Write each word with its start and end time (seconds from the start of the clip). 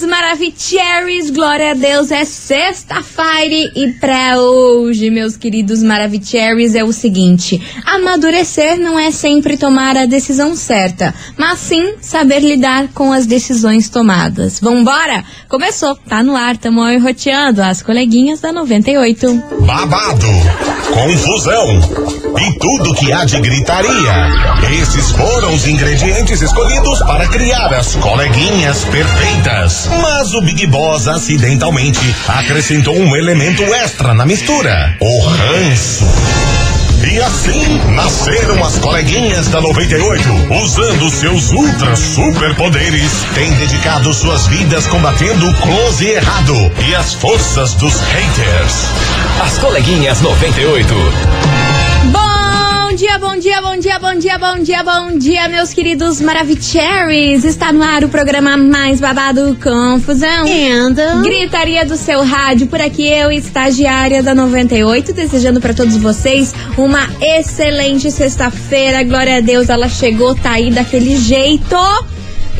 queridos 0.00 0.08
Maravicheries, 0.20 1.30
glória 1.30 1.70
a 1.70 1.74
Deus, 1.74 2.10
é 2.10 2.26
sexta-feira 2.26 3.72
e 3.74 3.90
pra 3.98 4.38
hoje, 4.38 5.08
meus 5.08 5.34
queridos 5.34 5.82
Maravicheries, 5.82 6.74
é 6.74 6.84
o 6.84 6.92
seguinte: 6.92 7.58
amadurecer 7.86 8.78
não 8.78 8.98
é 8.98 9.10
sempre 9.10 9.56
tomar 9.56 9.96
a 9.96 10.04
decisão 10.04 10.54
certa, 10.54 11.14
mas 11.38 11.58
sim 11.58 11.94
saber 12.02 12.40
lidar 12.40 12.88
com 12.88 13.14
as 13.14 13.24
decisões 13.24 13.88
tomadas. 13.88 14.60
Vambora? 14.60 15.24
Começou, 15.48 15.96
tá 15.96 16.22
no 16.22 16.36
ar, 16.36 16.54
tamo 16.58 16.82
aí 16.82 16.98
roteando 16.98 17.62
as 17.62 17.80
coleguinhas 17.80 18.40
da 18.40 18.52
98. 18.52 19.42
babado, 19.60 20.26
confusão 20.92 21.80
e 22.38 22.58
tudo 22.58 22.94
que 22.94 23.10
há 23.10 23.24
de 23.24 23.40
gritaria. 23.40 24.80
Esses 24.82 25.12
foram 25.12 25.54
os 25.54 25.66
ingredientes 25.66 26.42
escolhidos 26.42 26.98
para 27.00 27.26
criar 27.28 27.72
as 27.72 27.96
coleguinhas 27.96 28.84
perfeitas. 28.84 29.88
Mas 30.00 30.09
o 30.34 30.40
Big 30.42 30.66
Boss 30.66 31.06
acidentalmente 31.06 32.00
acrescentou 32.26 32.98
um 32.98 33.16
elemento 33.16 33.62
extra 33.62 34.12
na 34.12 34.26
mistura: 34.26 34.96
o 35.00 35.20
ranço. 35.20 36.04
E 37.10 37.18
assim 37.20 37.78
nasceram 37.92 38.62
as 38.62 38.76
coleguinhas 38.78 39.48
da 39.48 39.60
98, 39.60 40.22
usando 40.62 41.10
seus 41.10 41.50
ultra 41.52 41.96
superpoderes, 41.96 43.24
têm 43.34 43.52
dedicado 43.54 44.12
suas 44.12 44.46
vidas 44.48 44.86
combatendo 44.88 45.48
o 45.48 45.54
close 45.54 46.04
e 46.04 46.10
errado 46.10 46.72
e 46.86 46.94
as 46.94 47.14
forças 47.14 47.74
dos 47.74 47.94
haters. 48.00 48.90
As 49.42 49.58
coleguinhas 49.58 50.20
98. 50.20 51.49
Bom 52.90 52.96
dia, 52.96 53.18
bom 53.20 53.36
dia, 53.36 53.62
bom 53.62 53.76
dia, 53.76 53.98
bom 54.00 54.14
dia, 54.16 54.36
bom 54.36 54.58
dia, 54.58 54.82
bom 54.82 55.16
dia, 55.16 55.48
meus 55.48 55.72
queridos 55.72 56.20
Maravicheries. 56.20 57.44
Está 57.44 57.72
no 57.72 57.84
ar 57.84 58.02
o 58.02 58.08
programa 58.08 58.56
mais 58.56 58.98
babado 58.98 59.56
Confusão. 59.62 60.44
And... 60.44 61.22
Gritaria 61.22 61.86
do 61.86 61.96
seu 61.96 62.24
rádio, 62.24 62.66
por 62.66 62.80
aqui 62.80 63.06
eu, 63.06 63.30
estagiária 63.30 64.24
da 64.24 64.34
98, 64.34 65.12
desejando 65.12 65.60
para 65.60 65.72
todos 65.72 65.96
vocês 65.98 66.52
uma 66.76 67.08
excelente 67.20 68.10
sexta-feira. 68.10 69.04
Glória 69.04 69.36
a 69.36 69.40
Deus, 69.40 69.68
ela 69.68 69.88
chegou, 69.88 70.34
tá 70.34 70.54
aí 70.54 70.72
daquele 70.72 71.16
jeito. 71.16 71.76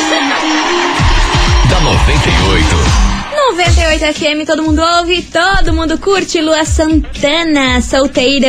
da 1.70 1.82
98. 1.82 3.11
98 3.50 4.14
FM, 4.14 4.46
todo 4.46 4.64
mundo 4.64 4.82
ouve, 5.00 5.24
todo 5.24 5.74
mundo 5.74 5.98
curte. 5.98 6.40
Lua 6.40 6.64
Santana, 6.64 7.82
solteiro, 7.82 8.48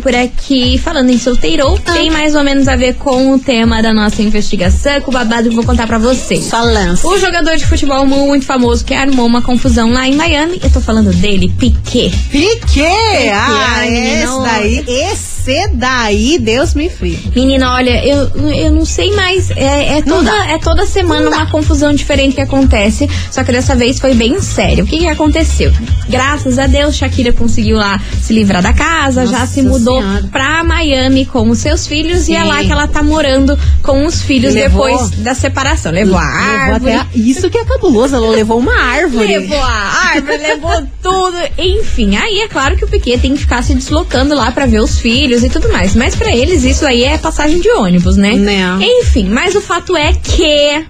por 0.00 0.14
aqui. 0.14 0.78
Falando 0.78 1.10
em 1.10 1.18
solteiro, 1.18 1.78
tem 1.92 2.08
mais 2.08 2.34
ou 2.34 2.44
menos 2.44 2.68
a 2.68 2.76
ver 2.76 2.94
com 2.94 3.32
o 3.32 3.38
tema 3.38 3.82
da 3.82 3.92
nossa 3.92 4.22
investigação, 4.22 5.00
com 5.00 5.10
o 5.10 5.14
babado 5.14 5.48
que 5.48 5.54
vou 5.54 5.64
contar 5.64 5.86
pra 5.86 5.98
vocês. 5.98 6.44
Só 6.44 6.62
lança. 6.62 7.06
O 7.06 7.18
jogador 7.18 7.56
de 7.56 7.66
futebol 7.66 8.06
muito 8.06 8.46
famoso 8.46 8.84
que 8.84 8.94
armou 8.94 9.26
uma 9.26 9.42
confusão 9.42 9.92
lá 9.92 10.06
em 10.06 10.14
Miami, 10.14 10.60
eu 10.62 10.70
tô 10.70 10.80
falando 10.80 11.12
dele, 11.12 11.52
Piquet. 11.58 12.10
Piquet! 12.30 13.28
Ah, 13.32 13.74
ai, 13.76 14.22
esse 14.22 14.42
daí, 14.42 14.84
esse 14.86 15.37
daí, 15.74 16.38
Deus 16.38 16.74
me 16.74 16.88
frie. 16.90 17.18
Menina, 17.34 17.72
olha, 17.74 18.04
eu, 18.04 18.28
eu 18.50 18.72
não 18.72 18.84
sei 18.84 19.14
mais. 19.14 19.50
É, 19.52 19.98
é 19.98 20.02
toda, 20.02 20.30
é 20.46 20.58
toda 20.58 20.86
semana 20.86 21.28
uma 21.30 21.46
confusão 21.50 21.92
diferente 21.94 22.34
que 22.34 22.40
acontece. 22.40 23.08
Só 23.30 23.42
que 23.44 23.52
dessa 23.52 23.74
vez 23.74 23.98
foi 23.98 24.14
bem 24.14 24.40
sério. 24.40 24.84
O 24.84 24.86
que, 24.86 24.98
que 24.98 25.08
aconteceu? 25.08 25.72
Graças 26.08 26.58
a 26.58 26.66
Deus, 26.66 26.96
Shakira 26.96 27.32
conseguiu 27.32 27.76
lá 27.76 28.00
se 28.22 28.32
livrar 28.32 28.62
da 28.62 28.72
casa, 28.72 29.26
já 29.26 29.40
Nossa 29.40 29.46
se 29.54 29.62
mudou 29.62 30.00
Senhora. 30.00 30.28
pra 30.30 30.62
Miami 30.64 31.24
com 31.26 31.48
os 31.48 31.58
seus 31.58 31.86
filhos. 31.86 32.28
E 32.28 32.34
é 32.34 32.40
Sim. 32.42 32.46
lá 32.48 32.62
que 32.64 32.72
ela 32.72 32.86
tá 32.88 33.02
morando 33.02 33.58
com 33.82 34.04
os 34.06 34.22
filhos 34.22 34.54
Levou- 34.54 34.86
depois 34.86 35.10
da 35.22 35.34
separação. 35.34 35.92
Levou 35.92 36.18
a 36.18 36.22
árvore. 36.24 36.92
até 36.92 37.00
a- 37.02 37.06
Isso 37.14 37.48
que 37.50 37.58
é 37.58 37.64
cabuloso, 37.64 38.14
ela 38.16 38.30
levou 38.30 38.58
uma 38.58 38.74
árvore. 38.76 39.26
Levou 39.38 39.62
a 39.62 40.10
árvore, 40.14 40.36
levou 40.38 40.82
tudo. 41.02 41.36
Enfim, 41.58 42.16
aí 42.16 42.40
é 42.40 42.48
claro 42.48 42.76
que 42.76 42.84
o 42.84 42.88
Piquet 42.88 43.18
tem 43.18 43.34
que 43.34 43.40
ficar 43.40 43.62
se 43.62 43.74
deslocando 43.74 44.34
lá 44.34 44.50
pra 44.50 44.66
ver 44.66 44.80
os 44.80 44.98
filhos 44.98 45.37
e 45.42 45.50
tudo 45.50 45.70
mais. 45.70 45.94
Mas 45.94 46.14
pra 46.14 46.34
eles 46.34 46.64
isso 46.64 46.86
aí 46.86 47.04
é 47.04 47.18
passagem 47.18 47.60
de 47.60 47.70
ônibus, 47.70 48.16
né? 48.16 48.34
Né. 48.34 48.78
Enfim, 48.80 49.28
mas 49.28 49.54
o 49.54 49.60
fato 49.60 49.96
é 49.96 50.12
que 50.12 50.84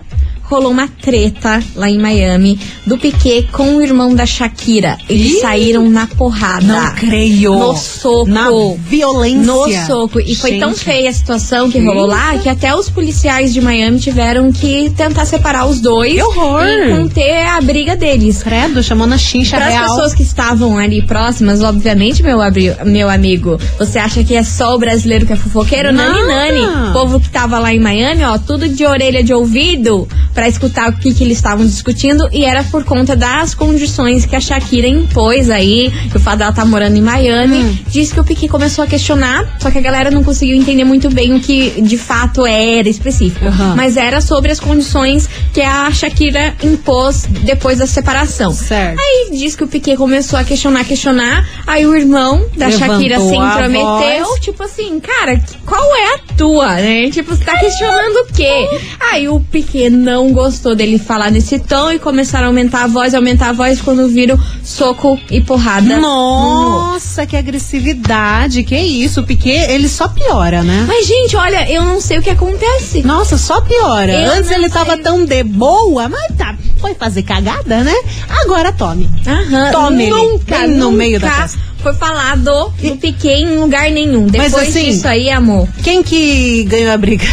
rolou 0.48 0.70
uma 0.72 0.88
treta 0.88 1.62
lá 1.76 1.90
em 1.90 1.98
Miami 1.98 2.58
do 2.86 2.96
Piquet 2.96 3.48
com 3.52 3.76
o 3.76 3.82
irmão 3.82 4.14
da 4.14 4.24
Shakira. 4.24 4.96
Eles 5.08 5.32
Ih! 5.34 5.40
saíram 5.40 5.88
na 5.90 6.06
porrada. 6.06 6.64
Não 6.66 6.94
creio. 6.94 7.52
No 7.58 7.76
soco. 7.76 8.26
Na 8.30 8.48
violência. 8.78 9.40
No 9.42 9.68
soco. 9.86 10.20
E 10.20 10.34
foi 10.34 10.58
tão 10.58 10.74
feia 10.74 11.10
a 11.10 11.12
situação 11.12 11.70
que 11.70 11.78
rolou 11.78 12.06
lá 12.06 12.38
que 12.38 12.48
até 12.48 12.74
os 12.74 12.88
policiais 12.88 13.52
de 13.52 13.60
Miami 13.60 13.98
tiveram 13.98 14.50
que 14.50 14.90
tentar 14.96 15.24
separar 15.26 15.66
os 15.66 15.80
dois 15.80 16.14
Que 16.14 16.22
horror. 16.22 16.62
e 16.64 16.96
conter 16.96 17.46
a 17.46 17.60
briga 17.60 17.94
deles. 17.94 18.42
Credo, 18.42 18.82
chamou 18.82 19.06
na 19.06 19.18
chincha 19.18 19.56
Para 19.56 19.66
as 19.66 19.72
real. 19.74 19.84
pessoas 19.88 20.14
que 20.14 20.22
estavam 20.22 20.78
ali 20.78 21.02
próximas, 21.02 21.62
obviamente, 21.62 22.22
meu, 22.22 22.40
abri- 22.40 22.74
meu 22.86 23.10
amigo, 23.10 23.58
você 23.78 23.98
acha 23.98 24.24
que 24.24 24.34
é 24.34 24.42
só 24.42 24.74
o 24.74 24.78
brasileiro 24.78 25.26
que 25.26 25.32
é 25.32 25.36
fofoqueiro? 25.36 25.92
Nani, 25.92 26.20
Nada. 26.22 26.26
nani. 26.26 26.88
O 26.88 26.92
povo 26.92 27.20
que 27.20 27.28
tava 27.28 27.58
lá 27.58 27.72
em 27.74 27.80
Miami, 27.80 28.24
ó, 28.24 28.38
tudo 28.38 28.68
de 28.68 28.86
orelha 28.86 29.22
de 29.22 29.32
ouvido 29.34 30.08
pra 30.38 30.46
escutar 30.46 30.88
o 30.88 30.92
que, 30.92 31.12
que 31.12 31.24
eles 31.24 31.38
estavam 31.38 31.66
discutindo 31.66 32.28
e 32.32 32.44
era 32.44 32.62
por 32.62 32.84
conta 32.84 33.16
das 33.16 33.56
condições 33.56 34.24
que 34.24 34.36
a 34.36 34.40
Shakira 34.40 34.86
impôs 34.86 35.50
aí, 35.50 35.92
que 36.12 36.16
o 36.16 36.20
fato 36.20 36.38
dela 36.38 36.52
tá 36.52 36.64
morando 36.64 36.96
em 36.96 37.00
Miami. 37.00 37.56
Hum. 37.56 37.78
Diz 37.88 38.12
que 38.12 38.20
o 38.20 38.24
Piquet 38.24 38.46
começou 38.46 38.84
a 38.84 38.86
questionar, 38.86 39.56
só 39.58 39.68
que 39.68 39.78
a 39.78 39.80
galera 39.80 40.12
não 40.12 40.22
conseguiu 40.22 40.54
entender 40.54 40.84
muito 40.84 41.10
bem 41.10 41.34
o 41.34 41.40
que 41.40 41.82
de 41.82 41.98
fato 41.98 42.46
era 42.46 42.88
específico. 42.88 43.46
Aham. 43.46 43.74
Mas 43.74 43.96
era 43.96 44.20
sobre 44.20 44.52
as 44.52 44.60
condições 44.60 45.28
que 45.52 45.60
a 45.60 45.90
Shakira 45.90 46.54
impôs 46.62 47.26
depois 47.42 47.78
da 47.78 47.86
separação. 47.88 48.52
Certo. 48.52 48.96
Aí 48.96 49.36
diz 49.36 49.56
que 49.56 49.64
o 49.64 49.66
Piquet 49.66 49.96
começou 49.96 50.38
a 50.38 50.44
questionar, 50.44 50.84
questionar. 50.84 51.48
Aí 51.66 51.84
o 51.84 51.96
irmão 51.96 52.46
da 52.56 52.68
Levantou 52.68 52.94
Shakira 52.94 53.18
se 53.18 53.34
intrometeu. 53.34 54.38
Tipo 54.40 54.62
assim, 54.62 55.00
cara, 55.00 55.42
qual 55.66 55.96
é 55.96 56.14
a 56.14 56.18
tua, 56.36 56.76
né? 56.76 57.10
Tipo, 57.10 57.34
você 57.34 57.44
tá 57.44 57.58
questionando 57.58 58.16
o 58.18 58.32
quê? 58.32 58.68
Aí 59.00 59.28
o 59.28 59.40
Piquet 59.40 59.90
não 59.90 60.27
gostou 60.32 60.74
dele 60.74 60.98
falar 60.98 61.30
nesse 61.30 61.58
tom 61.58 61.90
e 61.92 61.98
começaram 61.98 62.44
a 62.46 62.48
aumentar 62.48 62.84
a 62.84 62.86
voz, 62.86 63.14
aumentar 63.14 63.50
a 63.50 63.52
voz 63.52 63.80
quando 63.80 64.08
viram 64.08 64.38
soco 64.62 65.18
e 65.30 65.40
porrada. 65.40 65.96
Nossa, 65.98 67.26
que 67.26 67.36
agressividade. 67.36 68.62
Que 68.64 68.76
isso, 68.76 69.20
o 69.20 69.24
Piquet, 69.26 69.70
ele 69.70 69.88
só 69.88 70.08
piora, 70.08 70.62
né? 70.62 70.84
Mas, 70.86 71.06
gente, 71.06 71.36
olha, 71.36 71.70
eu 71.70 71.82
não 71.84 72.00
sei 72.00 72.18
o 72.18 72.22
que 72.22 72.30
acontece. 72.30 73.02
Nossa, 73.02 73.36
só 73.38 73.60
piora. 73.60 74.12
Eu 74.12 74.32
Antes 74.32 74.50
não 74.50 74.58
ele 74.58 74.68
tava 74.68 74.94
sei. 74.94 75.02
tão 75.02 75.24
de 75.24 75.42
boa, 75.44 76.08
mas 76.08 76.36
tá, 76.36 76.56
foi 76.80 76.94
fazer 76.94 77.22
cagada, 77.22 77.82
né? 77.82 77.94
Agora 78.42 78.72
tome. 78.72 79.08
Aham. 79.26 79.70
Tome 79.72 80.02
ele, 80.04 80.10
nunca, 80.12 80.58
bem 80.58 80.68
no 80.70 80.76
nunca 80.86 80.96
meio 80.96 81.20
da 81.20 81.30
festa. 81.30 81.58
foi 81.82 81.94
falado 81.94 82.72
do 82.82 82.96
Piquet 82.96 83.42
em 83.42 83.58
lugar 83.58 83.90
nenhum. 83.90 84.22
Mas 84.36 84.50
Depois 84.52 84.68
assim- 84.68 84.84
disso 84.84 85.06
aí, 85.08 85.30
amor. 85.30 85.68
Quem 85.82 86.02
que 86.02 86.64
ganhou 86.64 86.92
a 86.92 86.96
briga? 86.96 87.24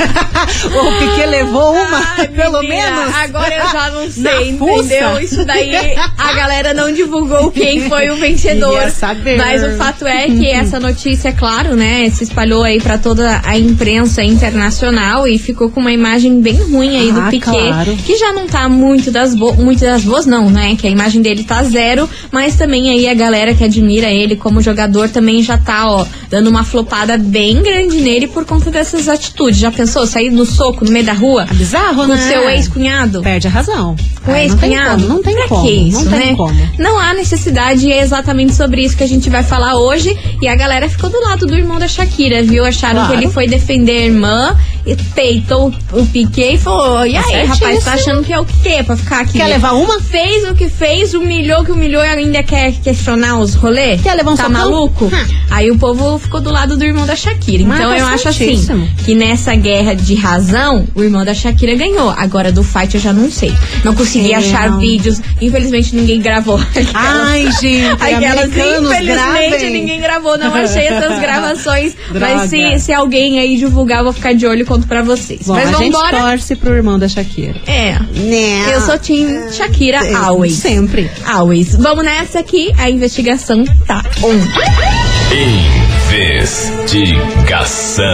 o 0.66 0.98
Piquet 0.98 1.26
levou 1.26 1.72
uma, 1.74 2.14
Ai, 2.18 2.28
pelo 2.28 2.60
menina, 2.60 2.90
menos. 2.96 3.14
Agora 3.16 3.54
eu 3.54 3.70
já 3.70 3.90
não 3.90 4.10
sei, 4.10 4.50
entendeu? 4.50 5.20
Isso 5.20 5.44
daí 5.44 5.74
a 6.16 6.32
galera 6.32 6.74
não 6.74 6.92
divulgou 6.92 7.50
quem 7.50 7.88
foi 7.88 8.10
o 8.10 8.16
vencedor. 8.16 8.90
Saber. 8.90 9.36
Mas 9.36 9.62
o 9.62 9.76
fato 9.76 10.06
é 10.06 10.26
que 10.26 10.48
essa 10.50 10.78
notícia, 10.80 11.28
é 11.28 11.32
claro, 11.32 11.74
né, 11.76 12.08
se 12.10 12.24
espalhou 12.24 12.62
aí 12.62 12.80
pra 12.80 12.98
toda 12.98 13.40
a 13.44 13.58
imprensa 13.58 14.22
internacional 14.22 15.26
e 15.26 15.38
ficou 15.38 15.70
com 15.70 15.80
uma 15.80 15.92
imagem 15.92 16.40
bem 16.40 16.54
ruim 16.54 16.96
aí 16.96 17.12
do 17.12 17.20
Ah, 17.20 17.28
Piquet, 17.30 17.50
claro. 17.68 17.96
que 17.96 18.16
já 18.16 18.32
não 18.32 18.46
tá 18.46 18.68
muito 18.68 19.10
das, 19.10 19.34
bo 19.34 19.52
muito 19.54 19.80
das 19.80 20.02
boas, 20.04 20.26
não, 20.26 20.50
né? 20.50 20.76
Que 20.76 20.86
a 20.86 20.90
imagem 20.90 21.20
dele 21.22 21.44
tá 21.44 21.62
zero, 21.62 22.08
mas 22.32 22.56
também 22.56 22.90
aí 22.90 23.08
a 23.08 23.14
galera 23.14 23.54
que 23.54 23.64
admira 23.64 24.10
ele 24.10 24.36
como 24.36 24.60
jogador 24.62 25.08
também 25.08 25.42
já 25.42 25.58
tá, 25.58 25.88
ó, 25.88 26.06
dando 26.28 26.48
uma 26.48 26.64
flopada 26.64 27.16
bem 27.18 27.62
grande 27.62 27.98
nele 27.98 28.26
por 28.26 28.44
conta 28.44 28.70
dessas 28.70 29.08
atitudes. 29.08 29.58
Já 29.60 29.70
pensou? 29.70 29.89
Sair 30.06 30.30
no 30.30 30.44
soco 30.46 30.84
no 30.84 30.90
meio 30.90 31.04
da 31.04 31.12
rua? 31.12 31.46
É 31.50 31.54
bizarro, 31.54 31.96
com 31.96 32.06
né? 32.06 32.16
seu 32.28 32.48
ex-cunhado? 32.48 33.20
Perde 33.22 33.46
a 33.46 33.50
razão. 33.50 33.96
Com 34.24 34.30
não 34.32 34.34
tem 34.34 34.42
ex-cunhado? 34.44 35.02
como, 35.02 35.14
Não 35.14 35.22
tem 35.22 35.34
Pra 35.34 35.48
como. 35.48 35.62
que 35.62 35.70
isso, 35.70 36.04
não 36.04 36.18
tem 36.18 36.30
né? 36.30 36.36
como. 36.36 36.68
Não 36.78 36.98
há 36.98 37.14
necessidade 37.14 37.86
e 37.86 37.92
é 37.92 38.00
exatamente 38.02 38.54
sobre 38.54 38.82
isso 38.84 38.96
que 38.96 39.02
a 39.04 39.08
gente 39.08 39.28
vai 39.30 39.42
falar 39.42 39.76
hoje. 39.76 40.16
E 40.40 40.48
a 40.48 40.54
galera 40.54 40.88
ficou 40.88 41.10
do 41.10 41.20
lado 41.20 41.46
do 41.46 41.54
irmão 41.56 41.78
da 41.78 41.88
Shakira, 41.88 42.42
viu? 42.42 42.64
Acharam 42.64 43.00
Claro. 43.00 43.08
que 43.10 43.16
ele 43.24 43.32
foi 43.32 43.46
defender 43.46 44.02
a 44.02 44.06
irmã, 44.06 44.56
e 44.86 44.96
peitou 44.96 45.72
o 45.92 46.06
Piquet 46.06 46.54
e 46.54 46.58
falou: 46.58 47.06
E 47.06 47.16
aí, 47.16 47.22
Certíssimo. 47.24 47.54
rapaz, 47.54 47.84
tá 47.84 47.92
achando 47.94 48.22
que 48.24 48.32
é 48.32 48.40
o 48.40 48.44
quê 48.44 48.82
pra 48.84 48.96
ficar 48.96 49.20
aqui? 49.20 49.34
Quer 49.38 49.46
levar 49.48 49.72
uma? 49.72 50.00
Fez 50.00 50.48
o 50.48 50.54
que 50.54 50.68
fez, 50.68 51.14
humilhou 51.14 51.60
o 51.60 51.64
que 51.64 51.72
humilhou 51.72 52.02
e 52.02 52.06
ainda 52.08 52.42
quer 52.42 52.72
questionar 52.72 53.38
os 53.38 53.54
rolês? 53.54 54.00
Quer 54.02 54.14
levar 54.14 54.32
um 54.32 54.36
Tá 54.36 54.44
socão? 54.44 54.58
maluco? 54.58 55.04
Hum. 55.06 55.34
Aí 55.50 55.70
o 55.70 55.78
povo 55.78 56.18
ficou 56.18 56.40
do 56.40 56.50
lado 56.50 56.76
do 56.76 56.84
irmão 56.84 57.06
da 57.06 57.14
Shakira. 57.16 57.64
Mas 57.64 57.78
Então 57.78 57.90
tá 57.90 57.98
eu 57.98 58.06
acho 58.06 58.28
assim, 58.28 58.88
que 59.04 59.14
nessa 59.14 59.54
guerra 59.54 59.94
de 59.94 60.14
razão, 60.14 60.86
o 60.94 61.02
irmão 61.02 61.24
da 61.24 61.34
Shakira 61.34 61.74
ganhou. 61.74 62.10
Agora 62.16 62.50
do 62.52 62.62
fight 62.62 62.94
eu 62.94 63.00
já 63.00 63.12
não 63.12 63.30
sei. 63.30 63.52
Não 63.84 63.94
consegui 63.94 64.32
achar 64.34 64.70
não. 64.70 64.78
vídeos. 64.78 65.20
Infelizmente 65.40 65.94
ninguém 65.94 66.20
gravou. 66.20 66.58
Ai, 66.94 67.50
gente, 67.60 67.84
Aquelas, 68.00 68.48
infelizmente, 68.48 69.04
gravem. 69.04 69.70
ninguém 69.72 70.00
gravou, 70.00 70.38
não 70.38 70.54
achei 70.54 70.86
essas 70.86 71.18
gravações. 71.20 71.94
Droga. 72.10 72.34
Mas 72.34 72.50
se, 72.50 72.78
se 72.78 72.92
alguém 72.92 73.38
aí 73.40 73.56
divulgar, 73.56 73.98
eu 73.98 74.04
vou 74.04 74.12
ficar 74.12 74.32
de 74.34 74.46
olho 74.46 74.64
conto 74.70 74.86
pra 74.86 75.02
vocês. 75.02 75.42
Bom, 75.46 75.54
mas 75.54 75.68
a 75.68 75.78
gente 75.78 75.92
vambora. 75.92 76.18
torce 76.18 76.54
pro 76.54 76.72
irmão 76.74 76.96
da 76.98 77.08
Shakira. 77.08 77.60
É. 77.66 77.98
Né? 77.98 78.72
Eu 78.74 78.80
sou 78.82 78.96
Team 78.98 79.50
Shakira 79.50 79.98
É, 80.06 80.14
always. 80.14 80.54
Sempre. 80.54 81.10
Always. 81.26 81.74
Vamos 81.74 82.04
nessa 82.04 82.38
aqui, 82.38 82.72
a 82.78 82.88
investigação 82.88 83.64
tá 83.86 84.02
on. 84.22 84.38
Investigação. 86.62 88.04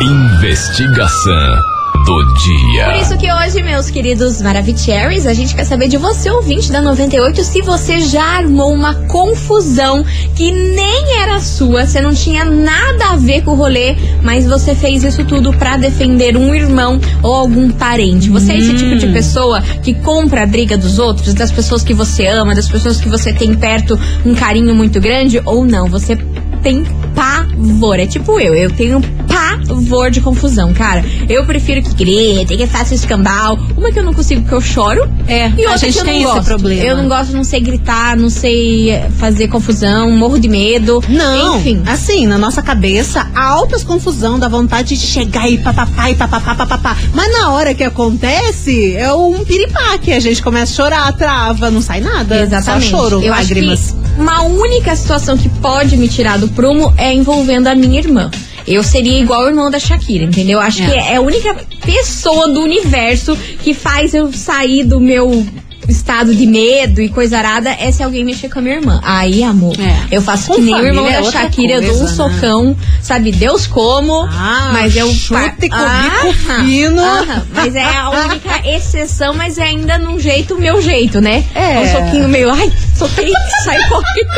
Investigação 0.00 1.77
do 2.08 2.14
Por 2.14 2.34
dia. 2.38 3.00
isso 3.02 3.18
que 3.18 3.30
hoje, 3.30 3.62
meus 3.62 3.90
queridos 3.90 4.40
Maravicheries, 4.40 5.26
a 5.26 5.34
gente 5.34 5.54
quer 5.54 5.64
saber 5.64 5.88
de 5.88 5.98
você, 5.98 6.30
ouvinte 6.30 6.72
da 6.72 6.80
98, 6.80 7.44
se 7.44 7.60
você 7.60 8.00
já 8.00 8.22
armou 8.22 8.72
uma 8.72 8.94
confusão 8.94 10.02
que 10.34 10.50
nem 10.50 11.20
era 11.20 11.38
sua, 11.40 11.84
você 11.86 12.00
não 12.00 12.14
tinha 12.14 12.46
nada 12.46 13.10
a 13.10 13.16
ver 13.16 13.42
com 13.42 13.50
o 13.50 13.54
rolê, 13.54 13.94
mas 14.22 14.46
você 14.46 14.74
fez 14.74 15.04
isso 15.04 15.22
tudo 15.26 15.52
pra 15.52 15.76
defender 15.76 16.34
um 16.34 16.54
irmão 16.54 16.98
ou 17.22 17.34
algum 17.34 17.70
parente. 17.70 18.30
Você 18.30 18.52
é 18.52 18.58
esse 18.58 18.74
tipo 18.74 18.96
de 18.96 19.08
pessoa 19.08 19.60
que 19.60 19.92
compra 19.92 20.44
a 20.44 20.46
briga 20.46 20.78
dos 20.78 20.98
outros, 20.98 21.34
das 21.34 21.52
pessoas 21.52 21.82
que 21.82 21.92
você 21.92 22.26
ama, 22.26 22.54
das 22.54 22.68
pessoas 22.68 22.98
que 22.98 23.08
você 23.08 23.34
tem 23.34 23.54
perto 23.54 24.00
um 24.24 24.34
carinho 24.34 24.74
muito 24.74 24.98
grande 24.98 25.42
ou 25.44 25.62
não? 25.62 25.88
Você 25.88 26.16
tem 26.62 26.84
pavor. 27.14 27.98
É 28.00 28.06
tipo 28.06 28.40
eu, 28.40 28.54
eu 28.54 28.70
tenho 28.70 29.02
pavor 29.28 30.10
de 30.10 30.20
confusão, 30.20 30.72
cara. 30.72 31.04
Eu 31.28 31.44
prefiro 31.44 31.82
que 31.82 31.92
grite, 31.94 32.56
que 32.56 32.66
faça 32.66 32.94
escambau. 32.94 33.58
Uma 33.76 33.92
que 33.92 33.98
eu 33.98 34.04
não 34.04 34.12
consigo 34.14 34.40
porque 34.42 34.54
eu 34.54 34.60
choro. 34.60 35.08
É, 35.26 35.48
e 35.50 35.64
a 35.64 35.72
outra 35.72 35.78
gente 35.78 35.94
que 35.94 36.00
eu 36.00 36.04
tem 36.04 36.22
não 36.22 36.28
esse 36.30 36.34
gosto. 36.34 36.46
problema. 36.48 36.82
Eu 36.82 36.96
não 36.96 37.08
gosto, 37.08 37.32
não 37.32 37.44
sei 37.44 37.60
gritar, 37.60 38.16
não 38.16 38.30
sei 38.30 38.90
eh, 38.90 39.08
fazer 39.18 39.48
confusão, 39.48 40.10
morro 40.10 40.38
de 40.38 40.48
medo. 40.48 41.02
Não, 41.08 41.58
Enfim. 41.58 41.82
assim, 41.86 42.26
na 42.26 42.38
nossa 42.38 42.62
cabeça, 42.62 43.26
altas 43.34 43.84
confusão, 43.84 44.38
da 44.38 44.48
vontade 44.48 44.96
de 44.96 45.06
chegar 45.06 45.48
e 45.50 45.58
papapá 45.58 46.10
e 46.10 46.14
papapá, 46.14 46.54
papapá. 46.54 46.96
Mas 47.14 47.32
na 47.32 47.50
hora 47.50 47.74
que 47.74 47.84
acontece, 47.84 48.96
é 48.96 49.12
um 49.12 49.44
piripá 49.44 49.98
que 49.98 50.12
a 50.12 50.20
gente 50.20 50.42
começa 50.42 50.72
a 50.72 50.76
chorar, 50.76 51.12
trava, 51.12 51.70
não 51.70 51.80
sai 51.82 52.00
nada. 52.00 52.40
Exatamente. 52.42 52.90
Só 52.90 52.96
choro, 52.98 53.22
eu 53.22 53.30
lágrimas. 53.30 53.80
acho 53.80 53.92
que 53.94 54.20
uma 54.20 54.42
única 54.42 54.96
situação 54.96 55.36
que 55.36 55.48
pode 55.48 55.96
me 55.96 56.08
tirar 56.08 56.38
do 56.38 56.48
prumo 56.48 56.92
é 56.96 57.12
envolvendo 57.12 57.68
a 57.68 57.74
minha 57.74 57.98
irmã. 57.98 58.30
Eu 58.68 58.82
seria 58.82 59.18
igual 59.20 59.42
o 59.44 59.48
irmão 59.48 59.70
da 59.70 59.78
Shakira, 59.78 60.24
entendeu? 60.24 60.60
Acho 60.60 60.82
É. 60.82 60.86
que 60.86 60.92
é 60.94 61.16
a 61.16 61.20
única 61.20 61.54
pessoa 61.84 62.48
do 62.48 62.60
universo 62.60 63.36
que 63.62 63.72
faz 63.74 64.14
eu 64.14 64.32
sair 64.32 64.84
do 64.84 65.00
meu 65.00 65.46
estado 65.88 66.34
de 66.34 66.46
medo 66.46 67.00
e 67.00 67.08
coisa 67.08 67.38
arada 67.38 67.70
é 67.70 67.90
se 67.90 68.02
alguém 68.02 68.22
mexer 68.22 68.50
com 68.50 68.58
a 68.58 68.62
minha 68.62 68.74
irmã. 68.74 69.00
Aí, 69.02 69.42
amor, 69.42 69.74
É. 69.80 69.96
eu 70.14 70.20
faço 70.20 70.48
Com 70.48 70.56
que 70.56 70.60
nem 70.60 70.74
o 70.74 70.84
irmão 70.86 71.06
é 71.06 71.12
da 71.22 71.30
Shakira, 71.30 71.72
eu 71.74 71.80
dou 71.80 71.94
um 71.94 71.98
coisa, 72.00 72.28
né? 72.28 72.34
socão, 72.34 72.76
sabe? 73.00 73.32
Deus 73.32 73.66
como, 73.66 74.20
Ah, 74.30 74.68
mas 74.74 74.94
eu... 74.94 75.10
chute 75.10 75.66
com 75.70 75.74
Ah, 75.76 76.60
fino. 76.62 77.00
aham. 77.00 77.46
Mas 77.54 77.74
é 77.74 77.84
a 77.96 78.10
única 78.10 78.68
exceção, 78.68 79.32
mas 79.32 79.56
é 79.56 79.62
ainda 79.62 79.96
num 79.96 80.18
jeito, 80.20 80.58
meu 80.60 80.82
jeito, 80.82 81.22
né? 81.22 81.42
É. 81.54 81.78
Um 81.80 81.92
soquinho 82.04 82.28
meio, 82.28 82.50
ai, 82.50 82.70
soquei, 82.94 83.32
sai 83.64 83.78
correndo. 83.88 84.28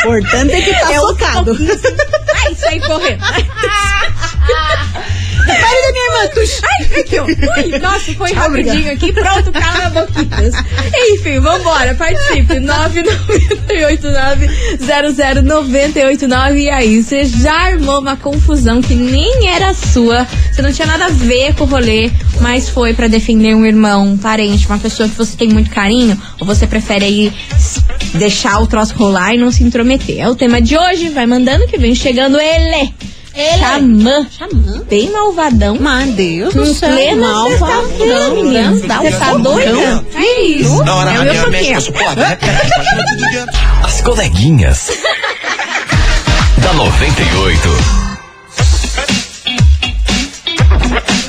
Importante 0.00 0.52
é 0.52 0.60
que 0.60 0.72
tá 0.72 0.92
É 0.92 0.98
socado. 1.00 1.54
soquinho 1.54 1.72
assim, 1.72 1.96
Ai, 2.46 2.54
sai 2.54 2.80
correndo. 2.80 3.22
Para 5.48 5.56
da 5.56 5.92
minha 5.92 6.06
irmã, 6.06 6.28
tu... 6.34 6.40
Ai, 6.62 7.00
aqui, 7.00 7.18
ó. 7.18 7.24
Ui, 7.24 7.78
nossa, 7.78 8.12
foi 8.14 8.32
rapidinho 8.32 8.92
aqui. 8.92 9.12
Pronto, 9.12 9.50
cala 9.50 9.86
a 9.86 9.90
boquitas. 9.90 10.54
Enfim, 11.12 11.40
vambora, 11.40 11.94
participe. 11.94 12.54
998900989. 14.78 16.56
E 16.58 16.70
aí, 16.70 17.02
você 17.02 17.24
já 17.24 17.52
armou 17.54 17.98
uma 18.00 18.16
confusão 18.16 18.82
que 18.82 18.94
nem 18.94 19.48
era 19.48 19.72
sua. 19.74 20.26
Você 20.52 20.60
não 20.60 20.72
tinha 20.72 20.86
nada 20.86 21.06
a 21.06 21.10
ver 21.10 21.54
com 21.54 21.64
o 21.64 21.66
rolê, 21.66 22.10
mas 22.40 22.68
foi 22.68 22.92
pra 22.92 23.06
defender 23.08 23.54
um 23.54 23.64
irmão, 23.64 24.06
um 24.06 24.18
parente, 24.18 24.66
uma 24.66 24.78
pessoa 24.78 25.08
que 25.08 25.14
você 25.14 25.36
tem 25.36 25.48
muito 25.48 25.70
carinho? 25.70 26.20
Ou 26.40 26.46
você 26.46 26.66
prefere 26.66 27.04
aí 27.04 27.32
deixar 28.14 28.60
o 28.60 28.66
troço 28.66 28.94
rolar 28.94 29.34
e 29.34 29.38
não 29.38 29.50
se 29.50 29.62
intrometer? 29.62 30.20
É 30.20 30.28
o 30.28 30.34
tema 30.34 30.60
de 30.60 30.76
hoje. 30.76 31.08
Vai 31.10 31.26
mandando 31.26 31.66
que 31.66 31.78
vem 31.78 31.94
chegando 31.94 32.38
ele. 32.40 32.92
Xamã. 33.58 34.26
Xamã. 34.36 34.82
Bem 34.88 35.10
malvadão. 35.12 35.76
Mas 35.80 36.10
Deus 36.14 36.54
do 36.54 36.74
céu, 36.74 36.90
plena 36.90 37.28
malvadão, 37.28 37.86
sexta-feira, 37.86 38.30
menina. 38.30 38.86
dá 38.86 38.98
Você 38.98 39.08
um 39.08 39.18
tá 39.18 39.34
doida? 39.34 40.04
É 40.16 40.40
isso. 40.42 40.84
Na 40.84 40.96
hora 40.96 41.12
é 41.12 41.20
o 41.20 41.24
meu 41.24 41.50
dentro. 41.50 41.94
As 43.84 44.00
coleguinhas. 44.00 44.90
da 46.58 46.72
98. 46.72 47.97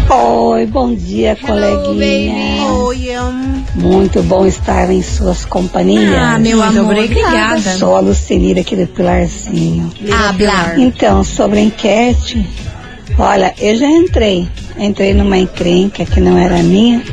Oi, 0.09 0.65
bom 0.65 0.95
dia, 0.95 1.35
coleguinha. 1.35 2.63
Oi, 2.63 3.09
um... 3.19 3.63
Muito 3.75 4.23
bom 4.23 4.47
estar 4.47 4.89
em 4.89 5.03
suas 5.03 5.45
companhias. 5.45 6.15
Ah, 6.17 6.39
meu 6.39 6.57
Muito 6.57 6.79
amor, 6.79 6.95
obrigada. 6.95 7.77
Sou 7.77 7.95
a 7.95 7.99
Lucelira 7.99 8.61
aqui 8.61 8.75
do 8.75 8.87
Pilarzinho. 8.87 9.91
Habla. 10.11 10.73
Então, 10.79 11.23
sobre 11.23 11.59
a 11.59 11.61
enquete, 11.61 12.47
olha, 13.19 13.53
eu 13.59 13.75
já 13.75 13.87
entrei. 13.87 14.47
Entrei 14.79 15.13
numa 15.13 15.37
encrenca 15.37 16.03
que 16.03 16.19
não 16.19 16.35
era 16.35 16.63
minha 16.63 17.03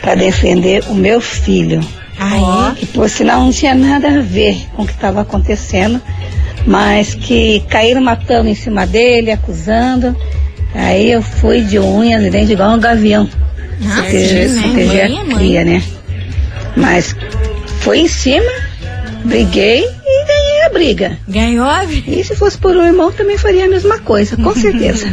para 0.00 0.16
defender 0.16 0.82
o 0.88 0.94
meu 0.94 1.20
filho. 1.20 1.80
Ah, 2.24 2.74
Que 2.76 2.86
por 2.86 3.08
sinal 3.08 3.40
não 3.40 3.50
tinha 3.50 3.74
nada 3.74 4.08
a 4.08 4.20
ver 4.20 4.66
com 4.76 4.82
o 4.82 4.86
que 4.86 4.92
estava 4.92 5.20
acontecendo, 5.22 6.00
mas 6.66 7.14
que 7.14 7.60
caíram 7.68 8.00
matando 8.02 8.48
em 8.48 8.54
cima 8.54 8.86
dele, 8.86 9.30
acusando. 9.30 10.16
Aí 10.74 11.10
eu 11.10 11.20
fui 11.22 11.60
de 11.62 11.78
unha, 11.78 12.18
de 12.20 12.30
dente 12.30 12.52
igual 12.52 12.74
um 12.74 12.80
gavião. 12.80 13.28
Ah, 13.84 13.94
Proteger, 13.96 14.48
né? 14.50 15.32
a 15.32 15.34
cria, 15.36 15.64
né? 15.64 15.82
Mas 16.76 17.14
fui 17.80 17.98
em 17.98 18.08
cima, 18.08 18.50
briguei 19.24 19.84
e 19.84 20.24
ganhei 20.26 20.62
a 20.64 20.68
briga. 20.70 21.18
Ganhou 21.28 21.66
a 21.66 21.84
vida. 21.84 22.10
E 22.10 22.24
se 22.24 22.34
fosse 22.36 22.56
por 22.56 22.76
um 22.76 22.84
irmão, 22.86 23.12
também 23.12 23.36
faria 23.36 23.66
a 23.66 23.68
mesma 23.68 23.98
coisa, 23.98 24.36
com 24.36 24.54
certeza. 24.56 25.06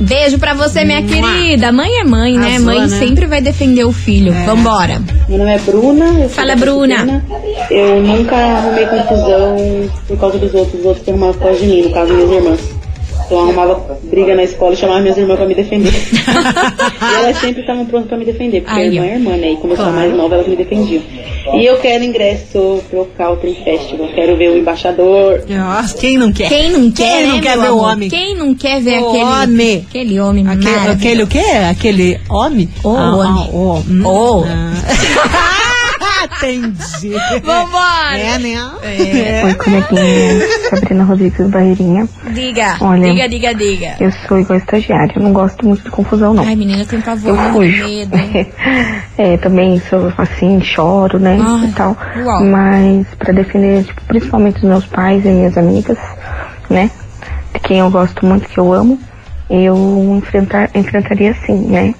Beijo 0.00 0.38
pra 0.38 0.54
você, 0.54 0.84
minha 0.84 1.02
querida. 1.02 1.72
Mãe 1.72 1.90
é 2.00 2.04
mãe, 2.04 2.38
né? 2.38 2.50
Arrasou, 2.50 2.66
mãe 2.66 2.80
né? 2.82 2.88
sempre 2.88 3.26
vai 3.26 3.40
defender 3.40 3.84
o 3.84 3.92
filho. 3.92 4.32
Vambora. 4.44 5.02
Meu 5.28 5.38
nome 5.38 5.54
é 5.54 5.58
Bruna. 5.58 6.28
Fala, 6.28 6.54
Bruna. 6.56 7.24
Eu 7.70 8.00
nunca 8.02 8.36
arrumei 8.36 8.86
confusão 8.86 9.56
por 10.06 10.18
causa 10.18 10.38
dos 10.38 10.54
outros. 10.54 10.80
Os 10.80 10.86
outros 10.86 11.04
que 11.04 11.10
arrumavam 11.10 11.34
por 11.34 11.42
causa 11.42 11.60
de 11.60 11.66
mim, 11.66 11.82
no 11.82 11.92
caso, 11.92 12.12
minhas 12.14 12.30
irmãs. 12.30 12.77
Então 13.28 13.40
eu 13.40 13.44
arrumava 13.44 13.98
briga 14.04 14.34
na 14.34 14.42
escola 14.42 14.72
e 14.72 14.76
chamava 14.76 15.00
minhas 15.00 15.18
irmãs 15.18 15.36
pra 15.36 15.46
me 15.46 15.54
defender. 15.54 15.92
e 15.92 17.14
elas 17.14 17.36
sempre 17.36 17.60
estavam 17.60 17.84
prontas 17.84 18.08
pra 18.08 18.16
me 18.16 18.24
defender, 18.24 18.62
porque 18.62 18.80
Aí, 18.80 18.88
a 18.98 19.04
irmã 19.04 19.04
é 19.06 19.14
irmã, 19.16 19.36
né? 19.36 19.52
E 19.52 19.56
como 19.56 19.74
eu 19.74 19.76
sou 19.76 19.84
a 19.86 19.90
mais 19.90 20.16
nova, 20.16 20.34
elas 20.36 20.48
me 20.48 20.56
defendiam. 20.56 21.02
E 21.52 21.64
eu 21.64 21.76
quero 21.78 22.04
ingresso 22.04 22.82
pro 22.88 23.04
Country 23.18 23.54
Festival. 23.62 24.08
Quero 24.14 24.34
ver 24.38 24.50
o 24.50 24.56
embaixador. 24.58 25.42
Nossa, 25.46 25.96
quem 25.98 26.16
não 26.16 26.32
quer? 26.32 26.48
Quem 26.48 26.70
não 26.70 26.90
quer, 26.90 27.18
Quem 27.18 27.26
não 27.26 27.36
né, 27.36 27.42
quer 27.42 27.56
meu 27.56 27.62
ver 27.62 27.70
o 27.70 27.78
homem? 27.78 28.08
Quem 28.08 28.34
não 28.34 28.54
quer 28.54 28.80
ver 28.80 29.00
O 29.02 29.08
aquele 29.10 29.24
homem. 29.24 29.86
Aquele 29.88 30.20
homem 30.20 30.48
Aquele, 30.48 30.88
aquele 30.90 31.22
o 31.22 31.26
quê? 31.26 31.44
Aquele 31.70 32.20
homem? 32.30 32.68
O 32.82 32.88
Ah, 32.96 33.14
homem. 33.16 33.32
ah, 33.32 33.48
o, 33.52 33.84
hum, 33.88 34.06
O. 34.06 34.44
ah. 34.44 35.47
Entendi. 36.42 37.10
Vambora. 37.44 38.18
É, 38.18 38.38
né? 38.38 38.70
É. 38.82 39.44
Oi, 39.44 39.54
coleguinha. 39.54 40.48
Sabrina 40.70 41.04
Rodrigues 41.04 41.46
Barreirinha. 41.48 42.08
Diga, 42.30 42.76
Olha. 42.80 43.12
diga, 43.12 43.28
diga, 43.28 43.54
diga. 43.54 43.96
Eu 44.00 44.10
sou 44.26 44.38
igual 44.38 44.58
estagiária. 44.58 45.12
Eu 45.16 45.22
não 45.22 45.32
gosto 45.32 45.66
muito 45.66 45.82
de 45.84 45.90
confusão, 45.90 46.32
não. 46.34 46.44
Ai, 46.44 46.54
menina, 46.56 46.84
tenho 46.84 47.02
pavor, 47.02 47.30
Eu 47.30 47.52
fujo. 47.52 47.84
medo. 47.84 48.16
é, 49.18 49.36
também 49.38 49.80
sou 49.90 50.12
assim, 50.16 50.60
choro, 50.62 51.18
né? 51.18 51.38
Ai, 51.40 51.66
e 51.68 51.72
tal. 51.72 51.96
uau. 52.24 52.44
Mas 52.44 53.06
pra 53.18 53.32
defender, 53.32 53.84
tipo, 53.84 54.00
principalmente 54.06 54.56
os 54.58 54.64
meus 54.64 54.86
pais 54.86 55.24
e 55.24 55.28
minhas 55.28 55.56
amigas, 55.58 55.98
né? 56.70 56.90
De 57.52 57.60
quem 57.60 57.78
eu 57.78 57.90
gosto 57.90 58.24
muito, 58.24 58.48
que 58.48 58.58
eu 58.58 58.72
amo, 58.72 58.98
eu 59.50 60.16
enfrentar, 60.18 60.70
enfrentaria 60.74 61.34
sim, 61.46 61.66
né? 61.68 61.94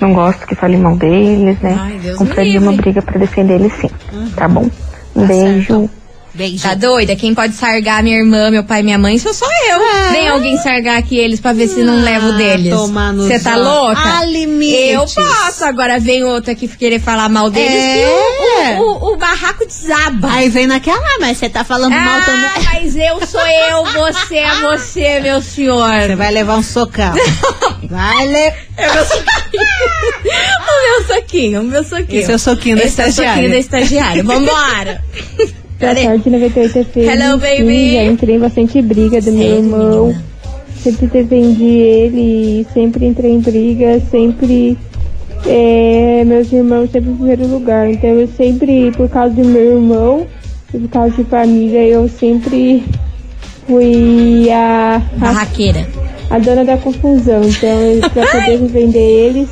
Não 0.00 0.12
gosto 0.12 0.46
que 0.46 0.54
fale 0.54 0.76
mal 0.76 0.96
deles, 0.96 1.60
né? 1.60 1.76
Ai, 1.78 1.98
Deus 1.98 2.16
Compraria 2.18 2.60
uma 2.60 2.70
livre. 2.70 2.84
briga 2.92 3.02
pra 3.02 3.18
defender 3.18 3.54
eles 3.54 3.72
sim. 3.74 3.90
Tá 4.36 4.48
bom? 4.48 4.68
Um 5.16 5.26
beijo. 5.26 5.90
Beijo. 6.34 6.62
Tá 6.62 6.74
doida? 6.74 7.16
Quem 7.16 7.34
pode 7.34 7.54
sargar 7.54 8.02
minha 8.02 8.16
irmã, 8.18 8.50
meu 8.50 8.62
pai 8.62 8.82
minha 8.82 8.98
mãe, 8.98 9.18
sou 9.18 9.32
só 9.34 9.46
eu. 9.70 9.82
É. 9.82 10.12
Vem 10.12 10.28
alguém 10.28 10.56
sargar 10.58 10.96
aqui 10.98 11.16
eles 11.16 11.40
pra 11.40 11.52
ver 11.52 11.66
se 11.68 11.82
não 11.82 12.00
levo 12.02 12.32
deles. 12.34 12.72
Você 12.72 13.40
tá 13.40 13.56
louca? 13.56 13.98
Há 14.00 14.24
limites. 14.24 14.92
Eu 14.92 15.04
posso, 15.24 15.64
agora 15.64 15.98
vem 15.98 16.22
outra 16.24 16.54
que 16.54 16.68
querer 16.68 17.00
falar 17.00 17.28
mal 17.28 17.50
deles 17.50 17.72
É. 17.72 18.74
que 18.74 18.78
o, 18.78 18.82
o, 18.82 18.92
o- 19.10 19.12
o 19.14 19.16
barraco 19.16 19.66
desaba. 19.66 20.30
Aí 20.32 20.48
vem 20.48 20.66
naquela, 20.66 20.98
ah, 20.98 21.18
mas 21.20 21.38
você 21.38 21.48
tá 21.48 21.64
falando 21.64 21.92
mal 21.92 22.18
ah, 22.20 22.24
também. 22.24 22.64
mas 22.72 22.96
eu 22.96 23.26
sou 23.26 23.40
eu, 23.40 23.84
você 23.84 24.36
é 24.36 24.54
você, 24.60 25.20
meu 25.20 25.40
senhor. 25.42 26.06
Você 26.06 26.14
vai 26.16 26.30
levar 26.30 26.56
um 26.56 26.62
socão. 26.62 27.12
vai 27.90 28.26
levar. 28.26 28.56
É 28.76 28.90
o 28.90 28.94
meu 28.94 29.04
soquinho. 29.04 29.62
o 30.60 30.98
meu 31.00 31.06
soquinho, 31.16 31.60
o 31.60 31.64
meu 31.64 31.84
soquinho. 31.84 32.20
Esse 32.20 32.30
é 32.32 32.34
o 32.34 32.38
soquinho 32.38 32.76
da 32.76 32.84
Esse 32.84 33.00
é 33.00 33.04
o 33.04 33.08
estagiária. 33.08 33.34
soquinho 33.34 33.50
da 33.50 33.58
estagiária. 33.58 34.22
Vambora. 34.22 35.04
Boa 35.80 35.94
tarde, 35.94 36.28
98 36.28 36.84
FM. 36.86 36.96
Hello, 36.96 37.38
baby. 37.38 37.68
Sim, 37.68 37.92
já 37.92 38.02
entrei 38.04 38.34
em 38.34 38.38
bastante 38.40 38.82
briga 38.82 39.20
do 39.20 39.30
meu 39.30 39.56
irmão. 39.58 40.06
menina? 40.06 40.24
Sempre 40.76 41.06
defendi 41.06 41.64
ele, 41.64 42.66
sempre 42.74 43.06
entrei 43.06 43.32
em 43.32 43.40
briga, 43.40 44.00
sempre. 44.10 44.76
é, 45.46 46.24
meus 46.26 46.52
irmãos 46.52 46.90
sempre 46.90 47.10
em 47.10 47.14
primeiro 47.14 47.46
lugar. 47.46 47.88
Então 47.88 48.10
eu 48.10 48.26
sempre, 48.26 48.90
por 48.96 49.08
causa 49.08 49.32
do 49.36 49.44
meu 49.44 49.76
irmão, 49.76 50.26
por 50.72 50.88
causa 50.88 51.14
de 51.14 51.24
família, 51.24 51.86
eu 51.86 52.08
sempre 52.08 52.82
fui 53.64 54.50
a, 54.50 54.96
a 54.96 55.16
Barraqueira. 55.16 55.86
a 56.28 56.38
dona 56.40 56.64
da 56.64 56.76
confusão. 56.76 57.42
Então, 57.44 58.10
para 58.12 58.26
poder 58.32 58.58
vender 58.66 58.98
eles, 58.98 59.48